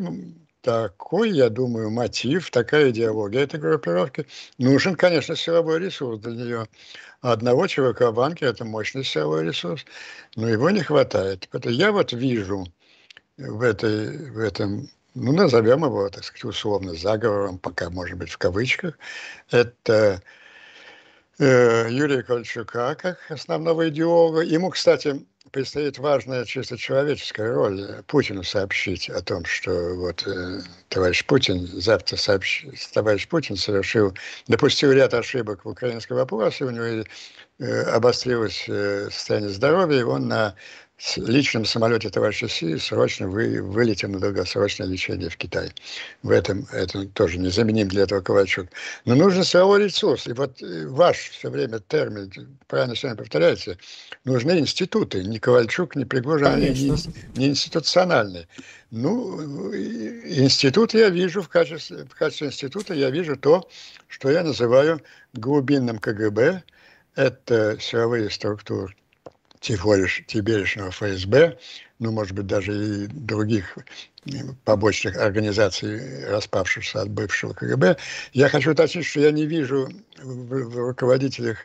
[0.66, 4.26] такой, я думаю, мотив, такая идеология этой группировки.
[4.58, 6.68] Нужен, конечно, силовой ресурс для нее.
[7.22, 9.86] Одного ЧВК банки– это мощный силовой ресурс,
[10.36, 11.48] но его не хватает.
[11.66, 12.66] Я вот вижу
[13.38, 18.40] в, этой, в этом, ну, назовем его, так сказать, условно, заговором, пока, может быть, в
[18.40, 18.98] кавычках,
[19.52, 20.24] это
[21.38, 24.42] э, Юрия Кольчука как основного идеолога.
[24.42, 30.62] Ему, кстати, предстоит важная чисто человеческая роль э, Путину сообщить о том, что вот э,
[30.90, 32.66] товарищ Путин, завтра сообщ...
[32.94, 34.14] товарищ Путин совершил,
[34.48, 37.06] допустил ряд ошибок в украинском вопросе, у него
[37.60, 40.56] э, обострилось э, состояние здоровья, и он на
[41.18, 45.72] личном самолете товарища Си срочно вы, вылетим на долгосрочное лечение в Китай.
[46.24, 48.68] В этом это тоже незаменим для этого Ковальчук.
[49.04, 50.26] Но нужно своего ресурс.
[50.28, 52.32] И вот э, ваш все время термин,
[52.68, 53.78] правильно все время повторяете,
[54.24, 55.24] нужны институты.
[55.24, 58.48] Ни Ковальчук, ни Пригожин, ни, ни институциональные.
[58.92, 63.68] Ну, институт я вижу в качестве, в качестве института, я вижу то,
[64.08, 65.02] что я называю
[65.34, 66.64] глубинным КГБ.
[67.16, 68.96] Это силовые структуры
[69.60, 71.58] теперешнего ФСБ,
[72.00, 73.78] ну, может быть, даже и других
[74.64, 77.98] побочных организаций, распавшихся от бывшего КГБ.
[78.34, 79.90] Я хочу уточнить, что я не вижу
[80.22, 81.60] в руководителях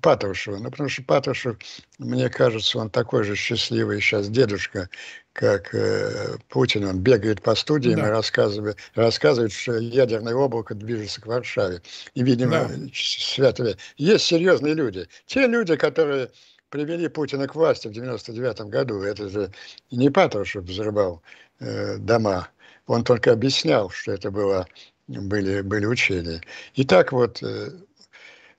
[0.00, 1.58] Патрушева, ну, потому что Патрушев,
[1.98, 4.88] мне кажется, он такой же счастливый сейчас дедушка,
[5.34, 8.06] как э, Путин, он бегает по студиям да.
[8.06, 11.82] и рассказывает, рассказывает, что ядерное облако движется к Варшаве.
[12.14, 12.74] И, видимо, да.
[12.94, 13.76] святые.
[13.98, 15.06] Есть серьезные люди.
[15.26, 16.30] Те люди, которые
[16.70, 19.02] привели Путина к власти в 99 году.
[19.02, 19.52] Это же
[19.90, 21.22] не Патрушев взрывал
[21.60, 22.48] э, дома.
[22.86, 24.66] Он только объяснял, что это было,
[25.08, 26.40] были, были учения.
[26.74, 27.70] Итак, вот, э,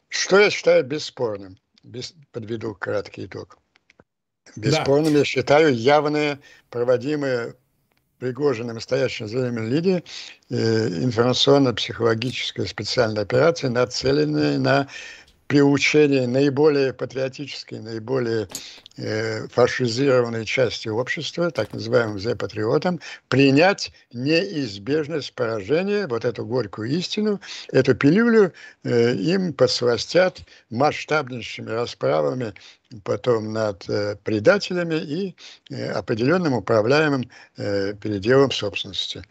[0.09, 1.57] что я считаю бесспорным?
[1.83, 3.57] Без, подведу краткий итог.
[4.55, 5.19] Бесспорным да.
[5.19, 6.39] я считаю явные,
[6.69, 7.55] проводимые
[8.19, 10.03] Пригожиным стоящим за время линии
[10.49, 14.87] э, информационно-психологическая специальная операция, нацеленная на
[15.47, 18.47] приучение наиболее патриотической, наиболее
[18.97, 27.39] э, фашизированной части общества, так называемым зе-патриотам, принять неизбежность поражения, вот эту горькую истину,
[27.71, 32.53] эту пилюлю э, им подсластят масштабнейшими расправами
[33.03, 35.36] потом над э, предателями и
[35.69, 39.23] э, определенным управляемым э, переделом собственности.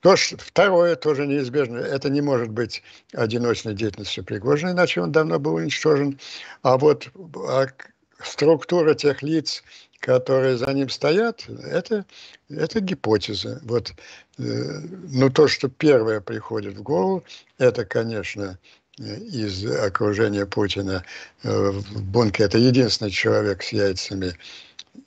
[0.00, 1.78] То, что, второе тоже неизбежно.
[1.78, 6.18] Это не может быть одиночной деятельностью Пригожина, иначе он давно был уничтожен.
[6.62, 7.08] А вот
[7.48, 7.66] а
[8.22, 9.62] структура тех лиц,
[10.00, 12.04] которые за ним стоят, это,
[12.48, 13.60] это гипотеза.
[13.64, 13.92] Вот,
[14.38, 17.24] э, ну, то, что первое приходит в голову,
[17.58, 18.58] это, конечно,
[18.98, 21.04] из окружения Путина
[21.42, 22.46] э, в бункере.
[22.46, 24.34] Это единственный человек с яйцами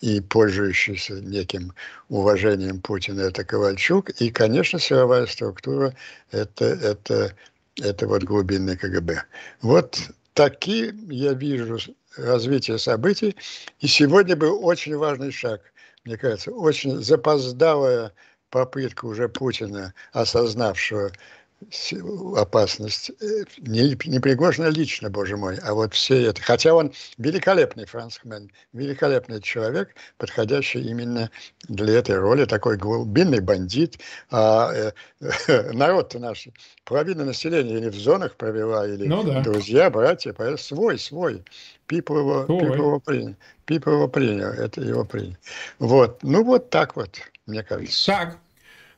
[0.02, 1.73] и пользующийся неким
[2.10, 4.10] уважением Путина, это Ковальчук.
[4.21, 5.93] И, конечно, силовая структура
[6.32, 7.34] это, это,
[7.82, 9.23] это вот глубинный КГБ.
[9.62, 10.00] Вот
[10.34, 11.80] такие я вижу
[12.17, 13.36] развитие событий.
[13.80, 15.62] И сегодня был очень важный шаг,
[16.04, 18.12] мне кажется, очень запоздалая
[18.50, 21.12] попытка уже Путина, осознавшего
[22.36, 23.12] опасность.
[23.22, 26.41] Э, не, не Пригожина лично, боже мой, а вот все это.
[26.41, 31.30] Хотя он великолепный францмен, великолепный человек, подходящий именно
[31.67, 34.00] для этой роли, такой глубинный бандит.
[34.30, 34.91] А э,
[35.74, 36.48] народ-то наш,
[36.86, 39.41] половина населения или в зонах провела, или ну, да.
[39.41, 41.43] друзья, братья, свой, свой.
[41.88, 43.36] Пипа его, Пипа его принял.
[43.65, 45.38] Пипа его принял, это его принял.
[45.80, 48.12] Вот, ну вот так вот, мне кажется.
[48.12, 48.38] Так,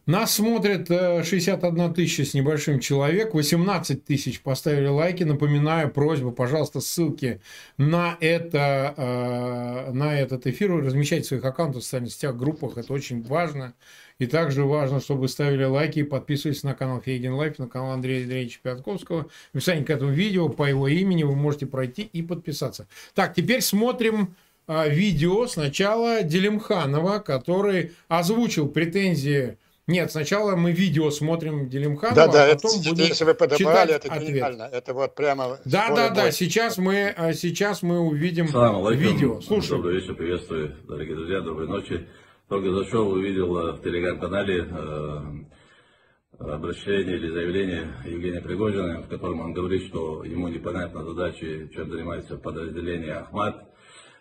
[0.09, 5.23] нас смотрит 61 э, тысяча с небольшим человек, 18 тысяч поставили лайки.
[5.23, 7.41] Напоминаю, просьба, пожалуйста, ссылки
[7.77, 13.21] на, это, э, на этот эфир размещайте в своих аккаунтах в социальных группах, это очень
[13.21, 13.75] важно.
[14.17, 18.23] И также важно, чтобы ставили лайки и подписывались на канал Фейгин Live, на канал Андрея
[18.23, 19.29] Андреевича Пионтковского.
[19.53, 22.87] В описании к этому видео по его имени вы можете пройти и подписаться.
[23.13, 24.35] Так, теперь смотрим
[24.67, 29.57] э, видео сначала Делимханова, который озвучил претензии
[29.89, 33.95] нет, сначала мы видео смотрим Делимханова, да, да, а потом это, будем если вы подобрали,
[33.95, 34.29] это ответ.
[34.29, 34.63] гениально.
[34.71, 35.57] Это вот прямо...
[35.65, 38.93] Да, да, да, сейчас мы, а, сейчас мы увидим алейкум.
[38.93, 39.41] видео.
[39.41, 39.71] Слушай.
[39.71, 42.07] Добрый вечер, приветствую, дорогие друзья, доброй ночи.
[42.47, 45.19] Только зашел, увидел э, в телеграм-канале э,
[46.39, 52.37] обращение или заявление Евгения Пригожина, в котором он говорит, что ему непонятна задача, чем занимается
[52.37, 53.65] подразделение Ахмат.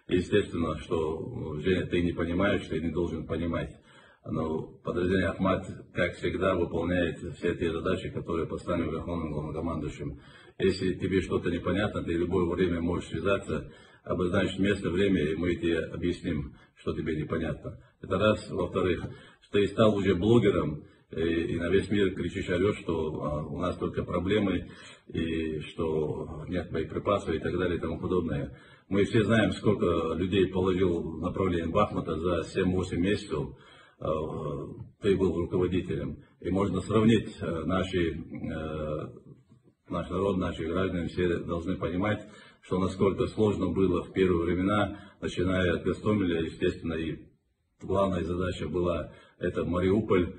[0.09, 3.77] Естественно, что, Женя, ты не понимаешь, ты не должен понимать.
[4.31, 10.21] Но подразделение Ахмат, как всегда, выполняет все те задачи, которые поставлены Верховным главнокомандующим.
[10.59, 13.73] Если тебе что-то непонятно, ты в любое время можешь связаться,
[14.05, 17.81] обозначить место, время, и мы тебе объясним, что тебе непонятно.
[18.03, 18.51] Это раз.
[18.51, 19.05] Во-вторых,
[19.43, 23.59] что ты стал уже блогером, и, и на весь мир кричишь, орешь, что а, у
[23.59, 24.71] нас только проблемы,
[25.09, 28.59] и что нет боеприпасов и так далее и тому подобное.
[28.91, 33.57] Мы все знаем, сколько людей положил в направлении Бахмута за 7-8 месяцев.
[34.01, 34.07] Э,
[35.01, 36.19] ты был руководителем.
[36.41, 39.09] И можно сравнить э, наши, э,
[39.89, 42.25] наш народ, наши граждане, все должны понимать,
[42.63, 47.19] что насколько сложно было в первые времена, начиная от Гастомеля, естественно, и
[47.83, 50.35] главная задача была это Мариуполь,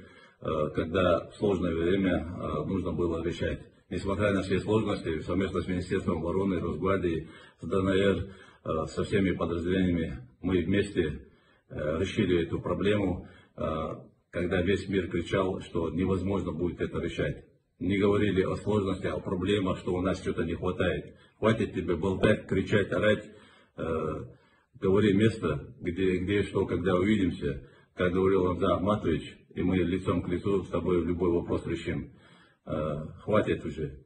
[0.75, 2.23] когда в сложное время
[2.65, 3.59] нужно было решать.
[3.89, 7.29] Несмотря на все сложности, совместно с Министерством обороны, Росгвардией,
[7.59, 11.25] с ДНР, со всеми подразделениями Мы вместе
[11.69, 13.27] решили эту проблему,
[14.31, 17.45] когда весь мир кричал, что невозможно будет это решать.
[17.79, 21.15] Не говорили о сложности, о проблемах, что у нас что-то не хватает.
[21.37, 23.29] Хватит тебе болтать, кричать, орать.
[24.75, 27.69] Говори место, где, где что, когда увидимся.
[27.95, 32.11] Как говорил Рамзан Ахматович, и мы лицом к лицу с тобой любой вопрос решим.
[33.23, 34.03] Хватит уже.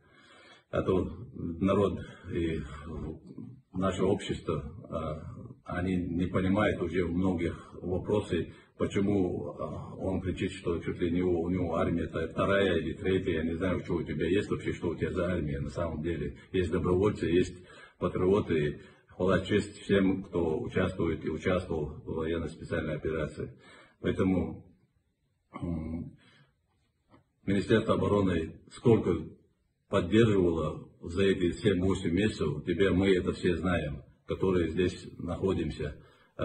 [0.71, 1.99] А то народ
[2.31, 2.59] и
[3.73, 4.63] наше общество,
[5.63, 8.39] они не понимают уже многих вопросов,
[8.77, 9.55] почему
[9.99, 13.43] он кричит, что чуть ли не у, у него армия это вторая или третья, я
[13.43, 16.37] не знаю, что у тебя есть вообще, что у тебя за армия на самом деле.
[16.51, 17.55] Есть добровольцы, есть
[17.99, 23.53] патриоты, хвала честь всем, кто участвует и участвовал в военно-специальной операции.
[24.01, 24.65] Поэтому
[27.45, 29.27] Министерство обороны сколько
[29.89, 35.95] поддерживало за эти 7-8 месяцев, тебя мы это все знаем, которые здесь находимся
[36.37, 36.43] э,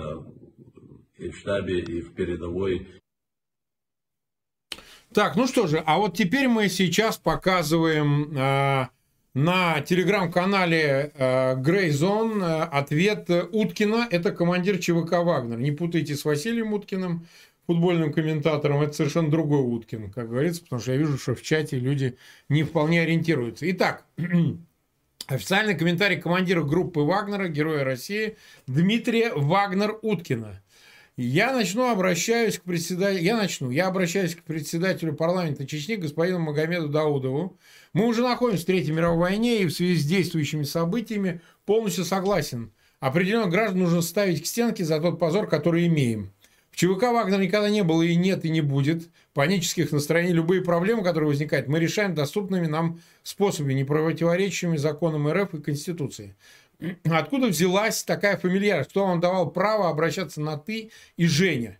[1.18, 2.86] и в штабе, и в передовой.
[5.12, 8.88] Так, ну что же, а вот теперь мы сейчас показываем э,
[9.34, 11.54] на телеграм-канале э,
[11.90, 14.06] Zone э, ответ Уткина.
[14.10, 15.58] Это командир ЧВК «Вагнер».
[15.58, 17.26] Не путайте с Василием Уткиным
[17.68, 21.78] футбольным комментатором, это совершенно другой Уткин, как говорится, потому что я вижу, что в чате
[21.78, 22.16] люди
[22.48, 23.70] не вполне ориентируются.
[23.70, 24.06] Итак,
[25.26, 30.62] официальный комментарий командира группы Вагнера, Героя России, Дмитрия Вагнер-Уткина.
[31.20, 36.88] Я начну, обращаюсь к председателю, я начну, я обращаюсь к председателю парламента Чечни, господину Магомеду
[36.88, 37.58] Даудову.
[37.92, 42.70] Мы уже находимся в Третьей мировой войне и в связи с действующими событиями полностью согласен.
[43.00, 46.30] Определенно граждан нужно ставить к стенке за тот позор, который имеем.
[46.70, 49.08] ЧВК Вагнер никогда не было и нет, и не будет.
[49.34, 55.54] Панических настроений, любые проблемы, которые возникают, мы решаем доступными нам способами, не противоречащими законам РФ
[55.54, 56.36] и Конституции.
[57.04, 58.90] Откуда взялась такая фамильярность?
[58.90, 61.78] Кто вам давал право обращаться на «ты» и «Женя»?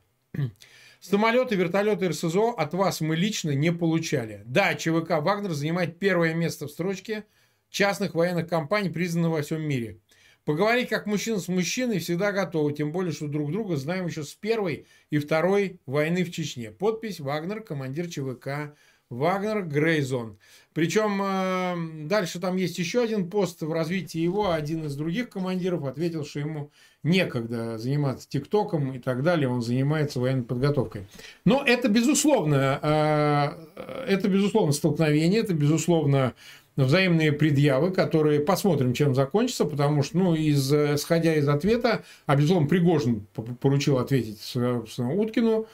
[1.01, 4.42] Самолеты, вертолеты РСЗО от вас мы лично не получали.
[4.44, 7.24] Да, ЧВК «Вагнер» занимает первое место в строчке
[7.70, 10.01] частных военных компаний, признанных во всем мире.
[10.44, 14.34] Поговорить как мужчина с мужчиной всегда готовы, тем более, что друг друга знаем еще с
[14.34, 16.72] первой и второй войны в Чечне.
[16.72, 18.74] Подпись Вагнер, командир ЧВК
[19.11, 20.36] Вагнер Грейзон.
[20.74, 24.52] Причем э, дальше там есть еще один пост в развитии его.
[24.52, 26.70] Один из других командиров ответил, что ему
[27.02, 29.48] некогда заниматься ТикТоком и так далее.
[29.48, 31.06] Он занимается военной подготовкой.
[31.44, 36.34] Но это безусловно, э, это безусловно столкновение, это безусловно
[36.76, 42.68] взаимные предъявы, которые посмотрим, чем закончится, потому что, ну, из, исходя из ответа, а, безусловно,
[42.68, 43.26] Пригожин
[43.61, 44.54] поручил ответить
[44.96, 45.66] Уткину,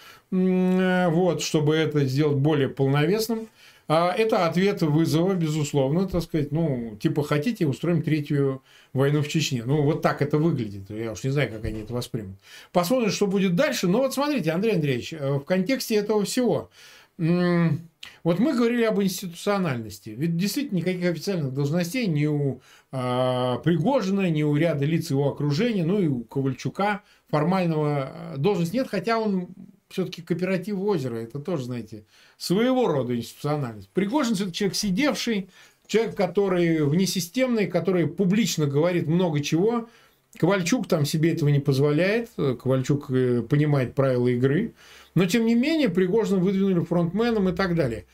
[1.11, 3.49] вот, чтобы это сделать более полновесным.
[3.87, 8.63] А это ответ вызова, безусловно, так сказать, ну, типа, хотите, устроим третью
[8.95, 9.63] войну в Чечне.
[9.67, 10.89] Ну, вот так это выглядит.
[10.89, 12.37] Я уж не знаю, как они это воспримут.
[12.73, 13.87] Посмотрим, что будет дальше.
[13.87, 16.71] Но вот смотрите, Андрей Андреевич, э, в контексте этого всего–
[17.17, 20.11] вот мы говорили об институциональности.
[20.11, 22.61] Ведь действительно никаких официальных должностей ни у
[22.91, 28.77] э, Пригожина, ни у ряда лиц его окружения, ну и у Ковальчука формального а, должности
[28.77, 29.49] нет, хотя он
[29.95, 31.17] все-таки кооператив озера.
[31.17, 32.05] Это тоже, знаете,
[32.37, 33.89] своего рода институциональность.
[33.91, 35.49] Пригожин все-таки человек сидевший,
[35.87, 39.89] человек, который внесистемный, который публично говорит много чего.
[40.37, 42.31] Ковальчук там себе этого не позволяет.
[42.35, 44.75] Ковальчук э, понимает правила игры.
[45.15, 48.07] Но, тем не менее, Пригожина выдвинули фронтменом и так далее.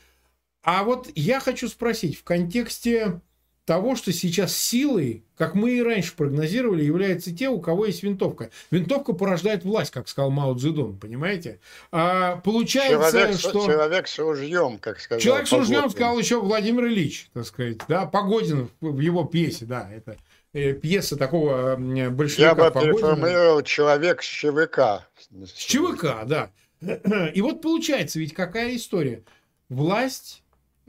[0.63, 3.21] А вот я хочу спросить, в контексте
[3.71, 8.49] того, что сейчас силой, как мы и раньше прогнозировали, являются те, у кого есть винтовка.
[8.69, 11.61] Винтовка порождает власть, как сказал Мао Цзэдун, понимаете?
[11.89, 13.65] А, получается, человек, что...
[13.65, 18.05] Человек с ружьем, как сказал Человек с ружьем сказал еще Владимир Ильич, так сказать, да,
[18.05, 20.17] Погодин в его пьесе, да, это
[20.51, 25.07] э, пьеса такого большевика Я бы переформулировал «Человек с ЧВК».
[25.45, 26.51] С ЧВК, да.
[27.33, 29.23] И вот получается, ведь какая история?
[29.69, 30.40] Власть, э,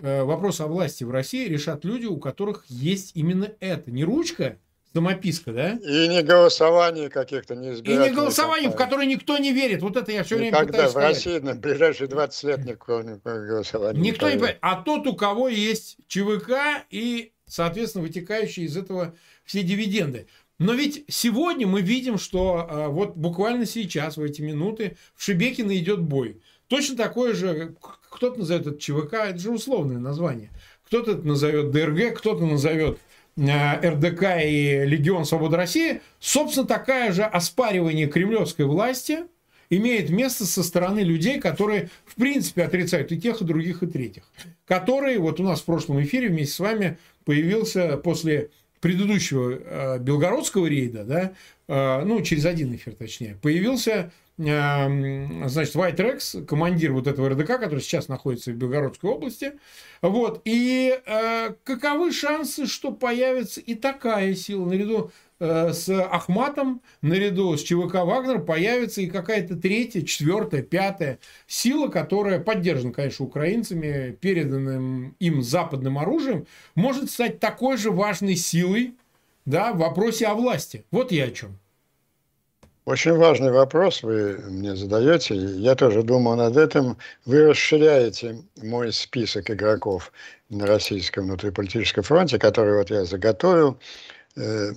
[0.03, 3.90] вопрос о власти в России решат люди, у которых есть именно это.
[3.90, 4.59] Не ручка,
[4.92, 5.72] самописка, да?
[5.72, 9.82] И не голосование каких-то не И не голосование, в которое никто не верит.
[9.82, 13.16] Вот это я все время Никогда пытаюсь в России на ближайшие 20 лет никто не
[13.24, 14.59] голосования Никто не поверит.
[14.61, 20.26] А тот, у кого есть ЧВК и, соответственно, вытекающие из этого все дивиденды.
[20.59, 25.76] Но ведь сегодня мы видим, что а, вот буквально сейчас, в эти минуты, в Шебекино
[25.76, 26.40] идет бой.
[26.72, 27.74] Точно такое же,
[28.08, 30.48] кто-то назовет это ЧВК, это же условное название.
[30.86, 32.98] Кто-то это назовет ДРГ, кто-то назовет
[33.38, 36.00] а, РДК и Легион Свободы России.
[36.18, 39.24] Собственно, такая же оспаривание кремлевской власти
[39.68, 44.22] имеет место со стороны людей, которые, в принципе, отрицают и тех, и других, и третьих.
[44.64, 46.96] Которые, вот у нас в прошлом эфире вместе с вами
[47.26, 48.48] появился после
[48.80, 51.04] предыдущего белгородского рейда,
[51.68, 54.10] да, ну, через один эфир точнее, появился
[54.43, 59.53] значит, White Rex, командир вот этого РДК, который сейчас находится в Белгородской области.
[60.01, 60.43] Вот.
[60.45, 67.62] И э, каковы шансы, что появится и такая сила наряду э, с Ахматом, наряду с
[67.62, 75.43] ЧВК Вагнер появится и какая-то третья, четвертая, пятая сила, которая поддержана, конечно, украинцами, переданным им
[75.43, 78.97] западным оружием, может стать такой же важной силой
[79.45, 80.84] да, в вопросе о власти.
[80.90, 81.59] Вот я о чем.
[82.84, 85.36] Очень важный вопрос вы мне задаете.
[85.36, 86.96] Я тоже думаю над этим.
[87.24, 90.12] Вы расширяете мой список игроков
[90.48, 93.78] на российском внутриполитическом фронте, который вот я заготовил.
[94.34, 94.72] Э,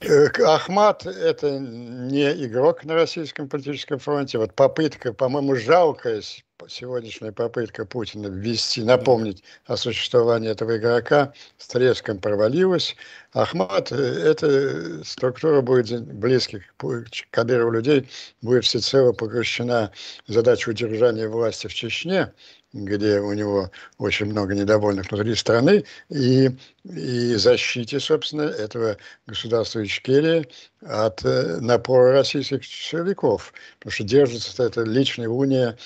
[0.00, 4.36] э, Ахмат– это не игрок на российском политическом фронте.
[4.36, 6.20] Вот попытка, по-моему, жалкая
[6.68, 12.96] сегодняшняя попытка Путина ввести, напомнить о существовании этого игрока с треском провалилась.
[13.32, 18.08] Ахмат, э, эта структура будет близких к Кадырову людей,
[18.40, 19.92] будет всецело поглощена
[20.26, 22.32] задача удержания власти в Чечне,
[22.72, 26.50] где у него очень много недовольных внутри страны, и,
[26.84, 28.96] и защите, собственно, этого
[29.26, 30.48] государства Ичкерии
[30.80, 33.52] от э, напора российских силовиков.
[33.78, 35.76] Потому что держится эта личная уния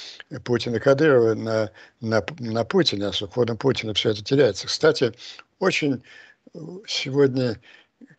[0.45, 1.70] Путина Кадырова на,
[2.01, 4.68] на, на Путине, а с уходом Путина все это теряется.
[4.68, 5.12] Кстати,
[5.59, 6.03] очень
[6.87, 7.61] сегодня,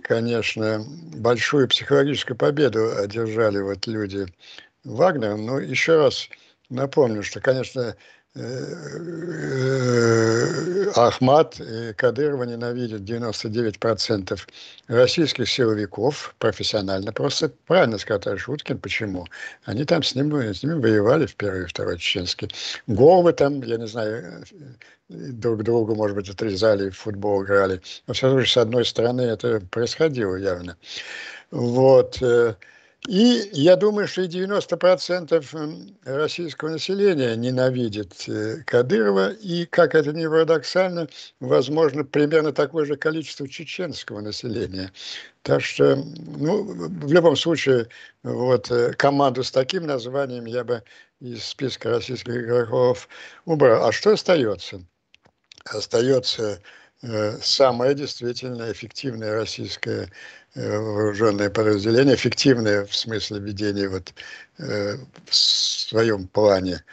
[0.01, 0.83] конечно,
[1.15, 4.25] большую психологическую победу одержали вот люди
[4.83, 6.29] Вагнера, но еще раз
[6.69, 7.95] напомню, что, конечно,
[10.95, 14.39] Ахмат и Кадырова ненавидят 99%
[14.87, 17.11] российских силовиков профессионально.
[17.11, 19.25] Просто правильно сказал Шуткин, почему.
[19.65, 22.49] Они там с, ним, с ними воевали в первый и второй чеченский.
[22.85, 24.43] Головы там, я не знаю,
[25.09, 27.81] друг другу, может быть, отрезали, в футбол играли.
[28.05, 30.77] Но все же с одной стороны это происходило явно.
[31.49, 32.21] Вот.
[33.07, 40.27] И я думаю, что и 90% российского населения ненавидит э, Кадырова, и, как это ни
[40.27, 41.07] парадоксально,
[41.39, 44.91] возможно, примерно такое же количество чеченского населения.
[45.41, 47.87] Так что, ну, в любом случае,
[48.23, 50.83] вот э, команду с таким названием я бы
[51.21, 53.07] из списка российских игроков
[53.45, 53.85] убрал.
[53.85, 54.81] А что остается?
[55.63, 56.61] Остается
[57.03, 60.11] э, самое действительно эффективное российское Э,
[60.55, 64.13] вооруженные подразделения, эффективные в смысле ведения вот,
[64.57, 66.83] э, в своем плане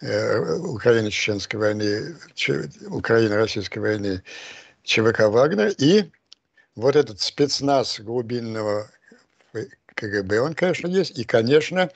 [0.00, 2.16] э, Украино-Чеченской войны,
[2.86, 4.22] Украино-Российской войны
[4.84, 6.10] ЧВК «Вагнер» и
[6.76, 8.88] вот этот спецназ глубинного
[9.98, 11.18] КГБ, он, конечно, есть.
[11.18, 11.90] И, конечно,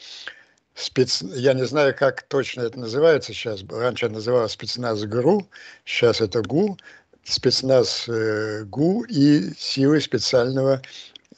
[0.74, 1.22] спец...
[1.22, 3.62] я не знаю, как точно это называется сейчас.
[3.68, 5.48] Раньше это называлось спецназ ГРУ,
[5.84, 6.76] сейчас это ГУ,
[7.24, 10.82] спецназ э, ГУ и силы специального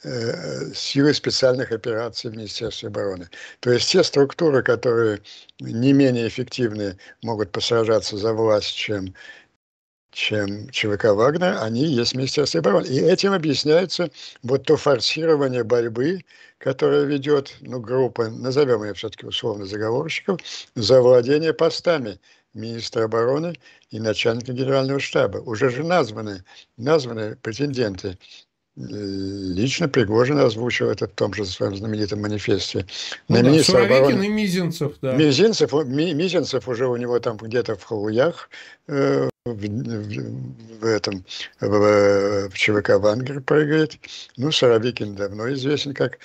[0.07, 3.27] Э, силы специальных операций в Министерстве обороны.
[3.59, 5.21] То есть те структуры, которые
[5.59, 9.15] не менее эффективны, могут посражаться за власть, чем,
[10.11, 12.85] чем ЧВК «Вагнер», они есть в Министерстве обороны.
[12.85, 14.11] И этим объясняется
[14.43, 16.23] вот то форсирование борьбы,
[16.59, 20.39] которое ведет ну, группа, назовем ее все-таки условно заговорщиков,
[20.75, 22.19] за владение постами
[22.55, 23.55] министра обороны
[23.91, 25.37] и начальника генерального штаба.
[25.37, 26.43] Уже же названы,
[26.77, 28.17] названы претенденты
[28.75, 32.85] лично Пригожин озвучил это в том же своем знаменитом манифесте.
[33.29, 34.25] Ну, да, Суровикин обороны...
[34.25, 35.15] и Мизинцев, да.
[35.15, 38.49] Мизинцев, Мизинцев уже у него там где-то в Халуях,
[38.87, 41.23] э, в, в, в этом,
[41.61, 43.97] в, в ЧВК Вангер прыгает.
[44.35, 46.19] Ну, Суровикин давно известен как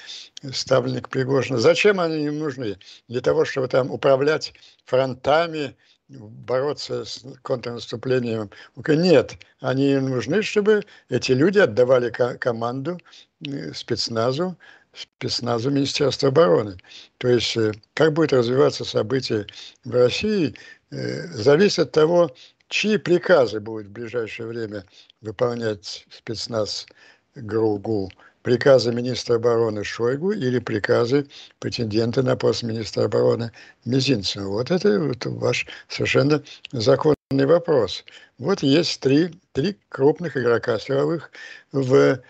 [0.52, 1.58] ставленник Пригожина.
[1.58, 2.76] Зачем они им нужны?
[3.06, 4.54] Для того, чтобы там управлять
[4.86, 5.76] фронтами,
[6.18, 8.50] бороться с контрнаступлением.
[8.86, 12.98] Нет, они нужны, чтобы эти люди отдавали команду
[13.46, 14.56] э, спецназу,
[14.92, 16.76] спецназу Министерства обороны.
[17.18, 19.46] То есть, э, как будет развиваться события
[19.84, 20.54] в России,
[20.90, 22.34] э, зависит от того,
[22.68, 24.84] чьи приказы будет в ближайшее время
[25.20, 26.86] выполнять спецназ
[27.36, 28.10] ГРУ-ГУ
[28.42, 31.26] приказы министра обороны Шойгу или приказы
[31.58, 33.52] претендента на пост министра обороны
[33.84, 34.48] Мизинцева.
[34.48, 38.04] Вот это вот ваш совершенно законный вопрос.
[38.38, 41.30] Вот есть три, три крупных игрока силовых
[41.72, 42.20] в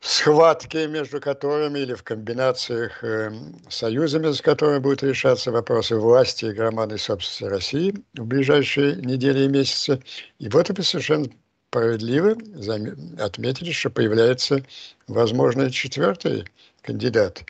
[0.00, 3.30] схватке между которыми или в комбинациях э,
[3.68, 9.48] союзами, с которыми будут решаться вопросы власти и громадной собственности России в ближайшие недели и
[9.48, 10.02] месяцы.
[10.38, 11.28] И вот это совершенно
[11.70, 12.36] справедливо
[13.24, 14.64] отметили, что появляется,
[15.06, 16.44] возможно, четвертый
[16.82, 17.44] кандидат.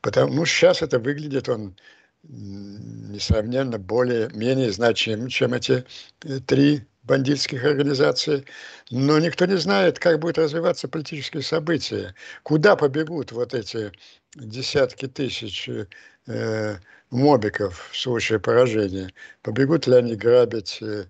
[0.00, 1.76] Потому ну, сейчас это выглядит он
[2.22, 5.84] несравненно более, менее значимым, чем эти
[6.24, 8.46] э, три бандитских организаций.
[8.90, 12.14] Но никто не знает, как будут развиваться политические события,
[12.44, 13.92] куда побегут вот эти
[14.34, 15.68] десятки тысяч
[16.26, 16.76] э,
[17.10, 19.12] мобиков в случае поражения.
[19.42, 21.04] Побегут ли они грабить э,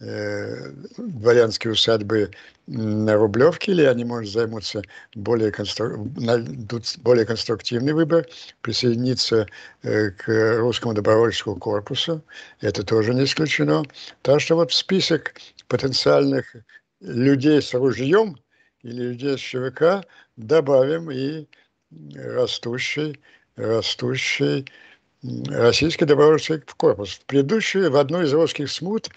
[0.00, 2.30] дворянские усадьбы
[2.66, 4.82] на Рублевке, или они, может, займутся
[5.14, 6.10] более, констру...
[6.16, 8.26] найдут более конструктивный выбор,
[8.60, 9.46] присоединиться
[9.82, 12.22] э, к русскому добровольческому корпусу.
[12.60, 13.84] Это тоже не исключено.
[14.22, 15.34] Так что вот список
[15.68, 16.56] потенциальных
[17.00, 18.36] людей с ружьем
[18.82, 21.46] или людей с ЧВК добавим и
[22.14, 23.20] растущий,
[23.56, 24.66] растущий
[25.48, 27.14] российский добровольческий корпус.
[27.14, 29.12] В предыдущую, в одну из русских смут э,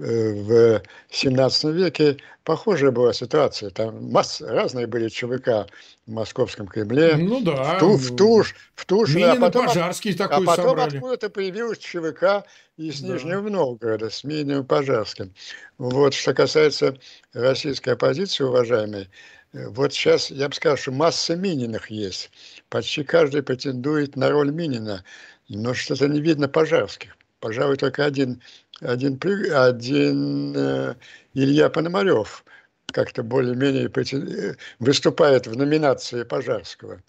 [0.00, 3.70] в 17 веке похожая была ситуация.
[3.70, 5.70] Там масс, разные были ЧВК
[6.06, 7.16] в Московском Кремле.
[7.16, 7.76] Ну да.
[7.76, 8.54] В, ту, в Туш.
[8.74, 12.46] В Туш Минин а потом, Пожарский такой А потом откуда-то появилась ЧВК
[12.76, 13.08] из да.
[13.08, 15.34] Нижнего Новгорода с Мининым Пожарским.
[15.78, 16.96] Вот что касается
[17.34, 19.08] российской оппозиции, уважаемые,
[19.52, 22.30] э, вот сейчас я бы сказал, что масса Мининых есть.
[22.70, 25.04] Почти каждый претендует на роль Минина
[25.50, 27.16] но что-то не видно пожарских.
[27.40, 28.42] Пожалуй, только один,
[28.80, 29.18] один,
[29.52, 30.94] один э,
[31.34, 32.44] Илья Пономарев
[32.92, 37.02] как-то более-менее э, выступает в номинации Пожарского.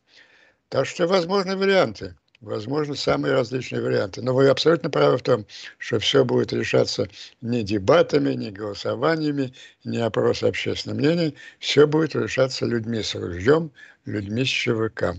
[0.69, 2.15] Так что возможны варианты.
[2.39, 4.21] Возможно, самые различные варианты.
[4.23, 5.45] Но вы абсолютно правы в том,
[5.77, 7.07] что все будет решаться
[7.41, 9.53] не дебатами, не голосованиями,
[9.83, 11.33] не опросом общественного мнения.
[11.59, 13.71] Все будет решаться людьми с ружьем,
[14.05, 15.17] людьми с ЧВК.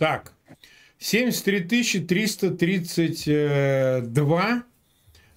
[0.00, 0.32] Так,
[0.98, 4.62] 73 332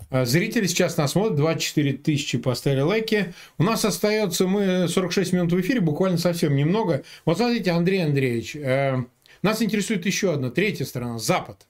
[0.09, 3.33] э, Зрители сейчас нас смотрят, 24 тысячи поставили лайки.
[3.57, 7.03] У нас остается, мы 46 минут в эфире, буквально совсем немного.
[7.25, 9.03] Вот смотрите, Андрей Андреевич, э,
[9.41, 11.67] нас интересует еще одна, третья сторона, Запад.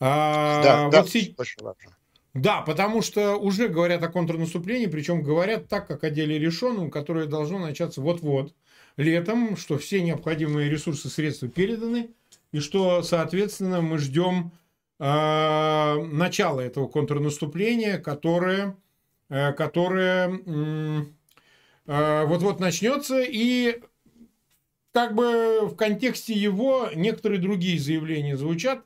[0.00, 1.34] А, да, вот да, си...
[1.36, 1.97] очень важно.
[2.38, 7.26] Да, потому что уже говорят о контрнаступлении, причем говорят так, как о деле решенном, которое
[7.26, 8.54] должно начаться вот-вот,
[8.96, 12.10] летом, что все необходимые ресурсы, средства переданы,
[12.52, 14.52] и что, соответственно, мы ждем
[15.00, 18.76] э, начала этого контрнаступления, которое,
[19.30, 20.40] э, которое
[21.86, 23.80] э, вот-вот начнется, и
[24.92, 28.84] как бы в контексте его некоторые другие заявления звучат.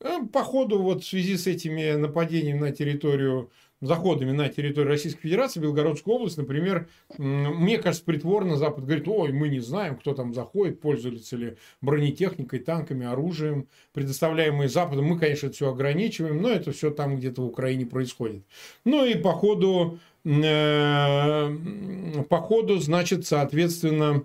[0.00, 5.22] Э, по ходу вот в связи с этими нападениями на территорию заходами на территорию Российской
[5.22, 10.34] Федерации, Белгородскую область, например, мне кажется, притворно Запад говорит, ой, мы не знаем, кто там
[10.34, 15.06] заходит, пользуется ли бронетехникой, танками, оружием, предоставляемые Западом.
[15.06, 18.44] Мы, конечно, это все ограничиваем, но это все там где-то в Украине происходит.
[18.84, 21.56] Ну и по ходу, э,
[22.28, 24.24] по ходу значит, соответственно,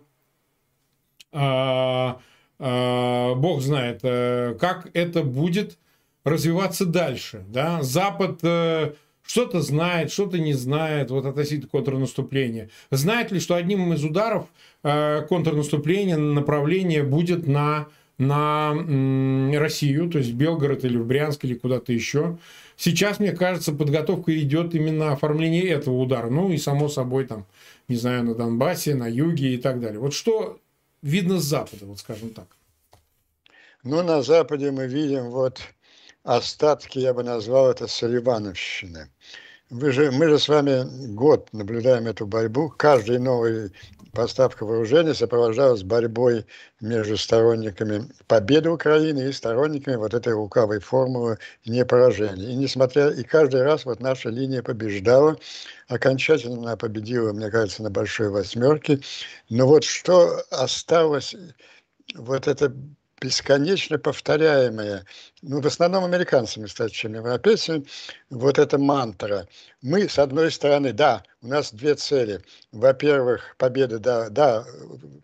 [1.32, 2.14] э,
[2.58, 5.78] Бог знает, э, как это будет
[6.24, 7.44] развиваться дальше.
[7.50, 7.82] Да?
[7.84, 8.94] Запад э,
[9.24, 12.70] что-то знает, что-то не знает вот относительно контрнаступления.
[12.92, 14.48] Знает ли, что одним из ударов
[14.84, 17.88] э, контрнаступления направление будет на,
[18.18, 18.74] на
[19.60, 22.38] Россию, то есть в Белгород или в Брянск или куда-то еще.
[22.78, 26.30] Сейчас, мне кажется, подготовка идет именно оформление этого удара.
[26.30, 27.46] Ну и, само собой, там,
[27.88, 30.00] не знаю, на Донбассе, на юге и так далее.
[30.00, 30.60] Вот что
[31.06, 32.48] видно с Запада, вот скажем так?
[33.84, 35.62] Ну, на Западе мы видим вот
[36.24, 39.12] остатки, я бы назвал это Соливановщины.
[39.72, 40.86] Вы же, мы же с вами
[41.16, 42.70] год наблюдаем эту борьбу.
[42.70, 43.72] Каждый новый
[44.12, 46.46] поставка вооружения сопровождалась борьбой
[46.82, 52.52] между сторонниками победы Украины и сторонниками вот этой лукавой формулы непоражения.
[52.52, 55.36] И несмотря, и каждый раз вот наша линия побеждала,
[55.88, 59.00] окончательно она победила, мне кажется, на большой восьмерке.
[59.50, 61.36] Но вот что осталось,
[62.14, 62.72] вот это
[63.20, 65.06] бесконечно повторяемая,
[65.48, 67.86] ну, в основном американцами, кстати, чем европейцами,
[68.32, 69.48] вот эта мантра.
[69.82, 72.42] Мы, с одной стороны, да, у нас две цели.
[72.72, 74.66] Во-первых, победа, да, да,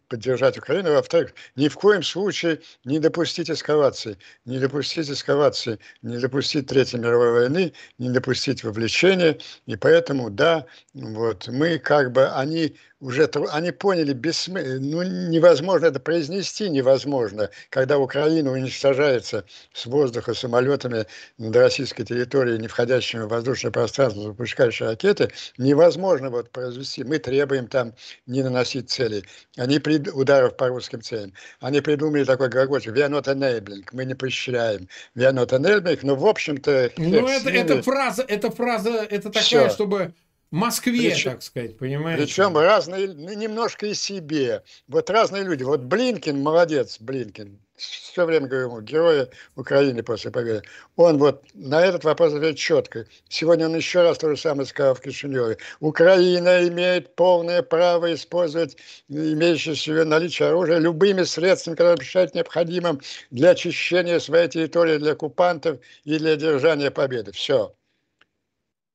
[0.07, 0.93] поддержать Украину.
[0.93, 4.17] Во-вторых, ни в коем случае не допустить эскалации.
[4.45, 9.39] Не допустить эскалации, не допустить Третьей мировой войны, не допустить вовлечения.
[9.65, 14.77] И поэтому, да, вот мы как бы, они уже, они поняли, бессмы...
[14.79, 19.43] ну, невозможно это произнести, невозможно, когда Украина уничтожается
[19.73, 21.05] с воздуха самолетами
[21.37, 27.03] над российской территорией, не входящими в воздушное пространство, запускающие ракеты, невозможно вот произвести.
[27.03, 27.93] Мы требуем там
[28.25, 29.23] не наносить цели.
[29.57, 31.33] Они при ударов по русским целям.
[31.59, 34.87] Они придумали такой глагольчик, we are not enabling, мы не поощряем.
[35.15, 36.91] We are not enabling, но в общем-то...
[36.97, 39.69] Ну, это, это фраза, это фраза, это такая, Все.
[39.69, 40.13] чтобы
[40.51, 42.23] Москве, причем, так сказать, понимаете?
[42.23, 44.63] Причем разные, ну, немножко и себе.
[44.89, 45.63] Вот разные люди.
[45.63, 47.57] Вот Блинкин, молодец, Блинкин.
[47.81, 50.61] Все время говорю герои Украины после победы.
[50.97, 53.05] Он вот на этот вопрос ответит четко.
[53.27, 55.57] Сегодня он еще раз то же самое сказал в Кишиневе.
[55.79, 58.77] Украина имеет полное право использовать
[59.09, 63.01] имеющееся наличие оружия любыми средствами, которые посчитает необходимым
[63.31, 67.31] для очищения своей территории для оккупантов и для держания победы.
[67.31, 67.73] Все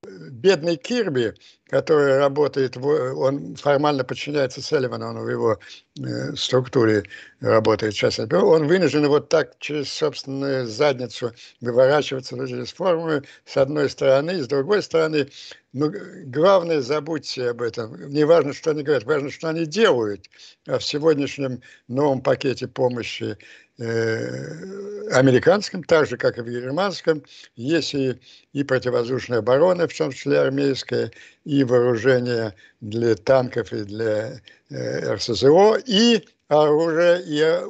[0.06, 1.34] бедный Кирби,
[1.68, 5.58] который работает, он формально подчиняется Селливану, он в его
[5.98, 7.04] э, структуре
[7.40, 14.42] работает сейчас, он вынужден вот так через собственную задницу выворачиваться через форму с одной стороны,
[14.42, 15.28] с другой стороны,
[15.72, 15.92] ну,
[16.26, 18.08] главное, забудьте об этом.
[18.08, 20.26] Не важно, что они говорят, важно, что они делают.
[20.66, 23.36] А в сегодняшнем новом пакете помощи
[23.78, 27.22] Э, американском, так же, как и в германском,
[27.56, 28.18] есть и,
[28.54, 31.10] и противовоздушная оборона, в том числе армейская,
[31.46, 37.66] и вооружение для танков и для э, РСЗО, и оружие, и э,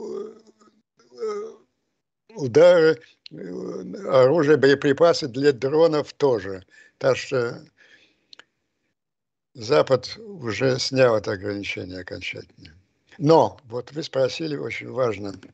[2.35, 2.99] удары,
[4.09, 6.65] оружие, боеприпасы для дронов тоже.
[6.97, 7.63] Так что
[9.53, 12.73] Запад уже снял это ограничение окончательно.
[13.19, 15.35] Но, вот вы спросили, очень важно–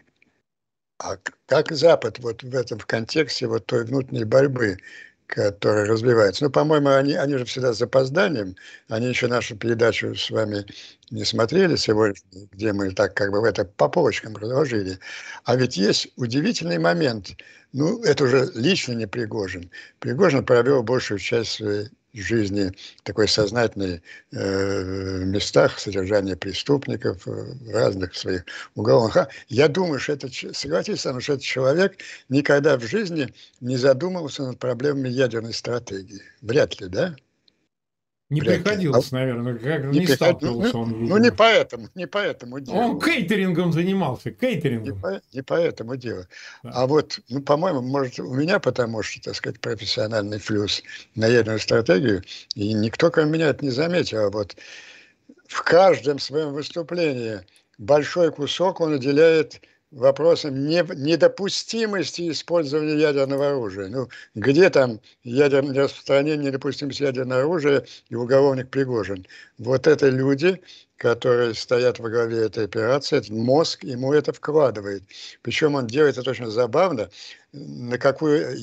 [1.03, 4.79] а как Запад вот в этом в контексте вот той внутренней борьбы,
[5.27, 6.45] которая развивается?
[6.45, 8.57] Ну, по-моему, они, они же всегда с запозданием.
[8.89, 10.64] Они еще нашу передачу с вами
[11.11, 12.20] не смотрели сегодня,
[12.53, 14.99] где мы так как бы в это по полочкам разложили.
[15.45, 17.31] А ведь есть удивительный момент.
[17.73, 19.70] Ну, это уже лично не Пригожин.
[19.99, 21.89] Пригожин провел большую часть своей
[22.20, 22.72] жизни
[23.04, 24.02] такой сознательной
[24.32, 28.44] э, местах содержания преступников, э, разных своих
[28.74, 29.28] уголовных.
[29.48, 31.98] Я думаю, что это, согласитесь со что этот человек
[32.28, 36.22] никогда в жизни не задумывался над проблемами ядерной стратегии.
[36.42, 37.16] Вряд ли, да?
[38.33, 41.05] Не Вряд приходилось, а, наверное, как не, не сталкивался ну, он.
[41.05, 42.76] Ну, не поэтому, не поэтому дело.
[42.76, 44.95] Он кейтерингом занимался, кейтерингом.
[44.95, 46.26] Не, по, не поэтому дело.
[46.62, 46.70] Да.
[46.72, 50.83] А вот, ну, по-моему, может, у меня потому что, так сказать, профессиональный флюс
[51.14, 52.22] на ядерную стратегию,
[52.55, 54.20] и никто, кроме меня, это не заметил.
[54.20, 54.57] А вот
[55.47, 57.41] в каждом своем выступлении
[57.76, 59.61] большой кусок он уделяет
[59.93, 63.88] вопросом не, недопустимости использования ядерного оружия.
[63.88, 69.26] Ну, где там ядерное распространение недопустимости ядерного оружия и уголовник Пригожин?
[69.59, 70.61] Вот это люди,
[70.97, 75.03] которые стоят во главе этой операции, этот мозг ему это вкладывает.
[75.43, 77.11] Причем он делает это очень забавно.
[77.53, 78.57] На какую,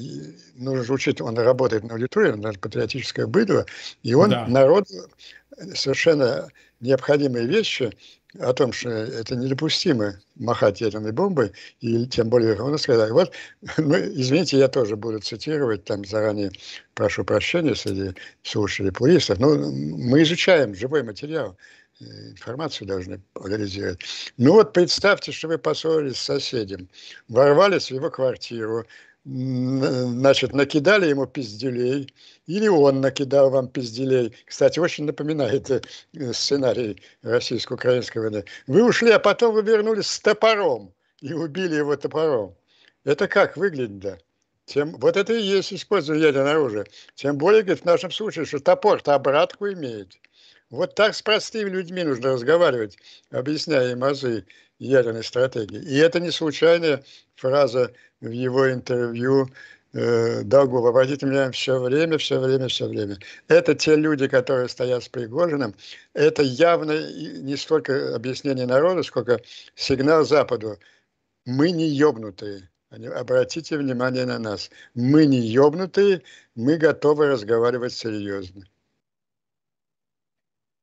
[0.55, 3.65] нужно же учить, он работает на аудитории, на патриотическое быдло,
[4.01, 4.47] и он да.
[4.47, 4.87] народ
[5.75, 6.49] совершенно
[6.79, 7.91] необходимые вещи
[8.37, 13.31] о том, что это недопустимо махать ядерной бомбой, и тем более он сказал, вот,
[13.77, 16.51] ну, извините, я тоже буду цитировать, там заранее
[16.93, 18.13] прошу прощения среди
[18.43, 21.57] слушателей плуристов, но мы изучаем живой материал,
[21.99, 24.01] э, информацию должны анализировать.
[24.37, 26.87] Ну вот представьте, что вы поссорились с соседем,
[27.29, 28.85] ворвались в его квартиру,
[29.25, 32.13] значит, накидали ему пизделей,
[32.47, 34.33] или он накидал вам пизделей.
[34.45, 35.81] Кстати, очень напоминает э,
[36.33, 38.45] сценарий российско-украинской войны.
[38.67, 42.55] Вы ушли, а потом вы вернулись с топором и убили его топором.
[43.03, 44.17] Это как выглядит, да?
[44.65, 46.85] Тем, вот это и есть использование ядерного оружия.
[47.15, 50.19] Тем более, говорит, в нашем случае, что топор-то обратку имеет.
[50.69, 52.97] Вот так с простыми людьми нужно разговаривать,
[53.31, 54.45] объясняя им азы
[54.77, 55.79] ядерной стратегии.
[55.81, 57.03] И это не случайная
[57.35, 57.91] фраза
[58.21, 59.49] в его интервью
[59.93, 60.85] э, Долгов.
[60.85, 63.17] Обратите внимание, все время, все время, все время.
[63.47, 65.73] Это те люди, которые стоят с Пригожиным.
[66.13, 69.41] Это явно не столько объяснение народу, сколько
[69.73, 70.77] сигнал Западу.
[71.45, 72.69] Мы не ебнутые.
[72.91, 74.69] Обратите внимание на нас.
[74.93, 76.21] Мы не ебнутые,
[76.53, 78.65] мы готовы разговаривать серьезно.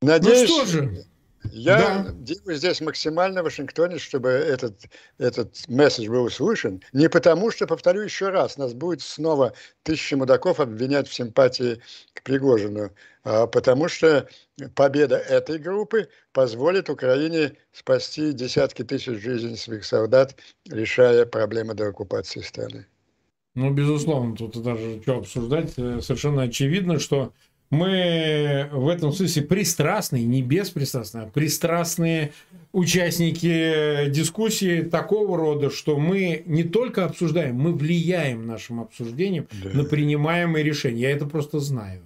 [0.01, 1.05] Надеюсь, ну что же,
[1.51, 2.11] я да.
[2.13, 4.85] делаю здесь максимально в Вашингтоне, чтобы этот,
[5.17, 6.81] этот месседж был услышан.
[6.93, 11.81] Не потому, что, повторю еще раз, нас будет снова тысячи мудаков обвинять в симпатии
[12.13, 12.91] к Пригожину,
[13.23, 14.27] а потому что
[14.75, 20.35] победа этой группы позволит Украине спасти десятки тысяч жизней своих солдат,
[20.69, 22.85] решая проблемы до оккупации страны.
[23.55, 25.71] Ну, безусловно, тут даже что обсуждать.
[25.71, 27.33] Совершенно очевидно, что
[27.69, 32.31] мы в этом смысле пристрастные, не беспристрастные, а пристрастные
[32.71, 39.69] участники дискуссии такого рода, что мы не только обсуждаем, мы влияем нашим обсуждением да.
[39.71, 41.01] на принимаемые решения.
[41.01, 42.01] Я это просто знаю.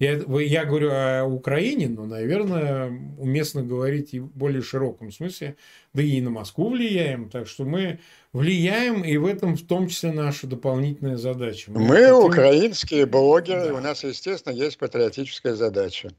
[0.00, 5.56] Я, я говорю о Украине, но, наверное, уместно говорить и в более широком смысле,
[5.92, 7.30] да и на Москву влияем.
[7.30, 8.00] Так что мы
[8.32, 11.70] влияем, и в этом в том числе наша дополнительная задача.
[11.70, 12.16] Мы, мы хотим...
[12.16, 13.74] украинские блогеры, да.
[13.74, 16.10] у нас, естественно, есть патриотическая задача.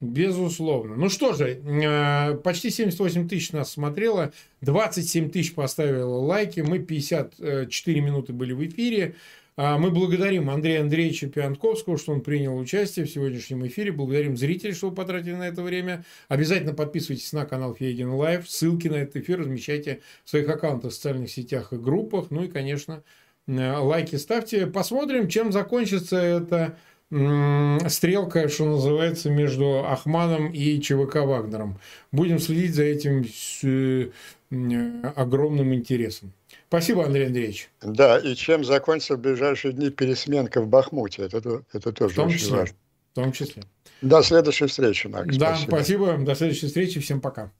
[0.00, 0.96] Безусловно.
[0.96, 4.32] Ну что же, э, почти 78 тысяч нас смотрело,
[4.62, 9.16] 27 тысяч поставило лайки, мы 54 минуты были в эфире.
[9.56, 13.92] А мы благодарим Андрея Андреевича Пианковского, что он принял участие в сегодняшнем эфире.
[13.92, 16.04] Благодарим зрителей, что вы потратили на это время.
[16.28, 18.48] Обязательно подписывайтесь на канал Фейгин Лайв.
[18.48, 22.30] Ссылки на этот эфир размещайте в своих аккаунтах в социальных сетях и группах.
[22.30, 23.02] Ну и, конечно,
[23.46, 24.66] э, лайки ставьте.
[24.66, 26.76] Посмотрим, чем закончится эта
[27.10, 31.80] стрелка, что называется, между Ахманом и ЧВК Вагнером.
[32.12, 34.10] Будем следить за этим с э,
[35.16, 36.32] огромным интересом.
[36.70, 37.68] Спасибо, Андрей Андреевич.
[37.82, 41.24] Да, и чем закончится в ближайшие дни пересменка в Бахмуте.
[41.24, 42.76] Это, это тоже в том очень числе, важно.
[43.10, 43.64] В том числе.
[44.02, 45.36] До следующей встречи, Макс.
[45.36, 45.70] Да, спасибо.
[45.72, 46.18] спасибо.
[46.18, 47.00] До следующей встречи.
[47.00, 47.50] Всем пока.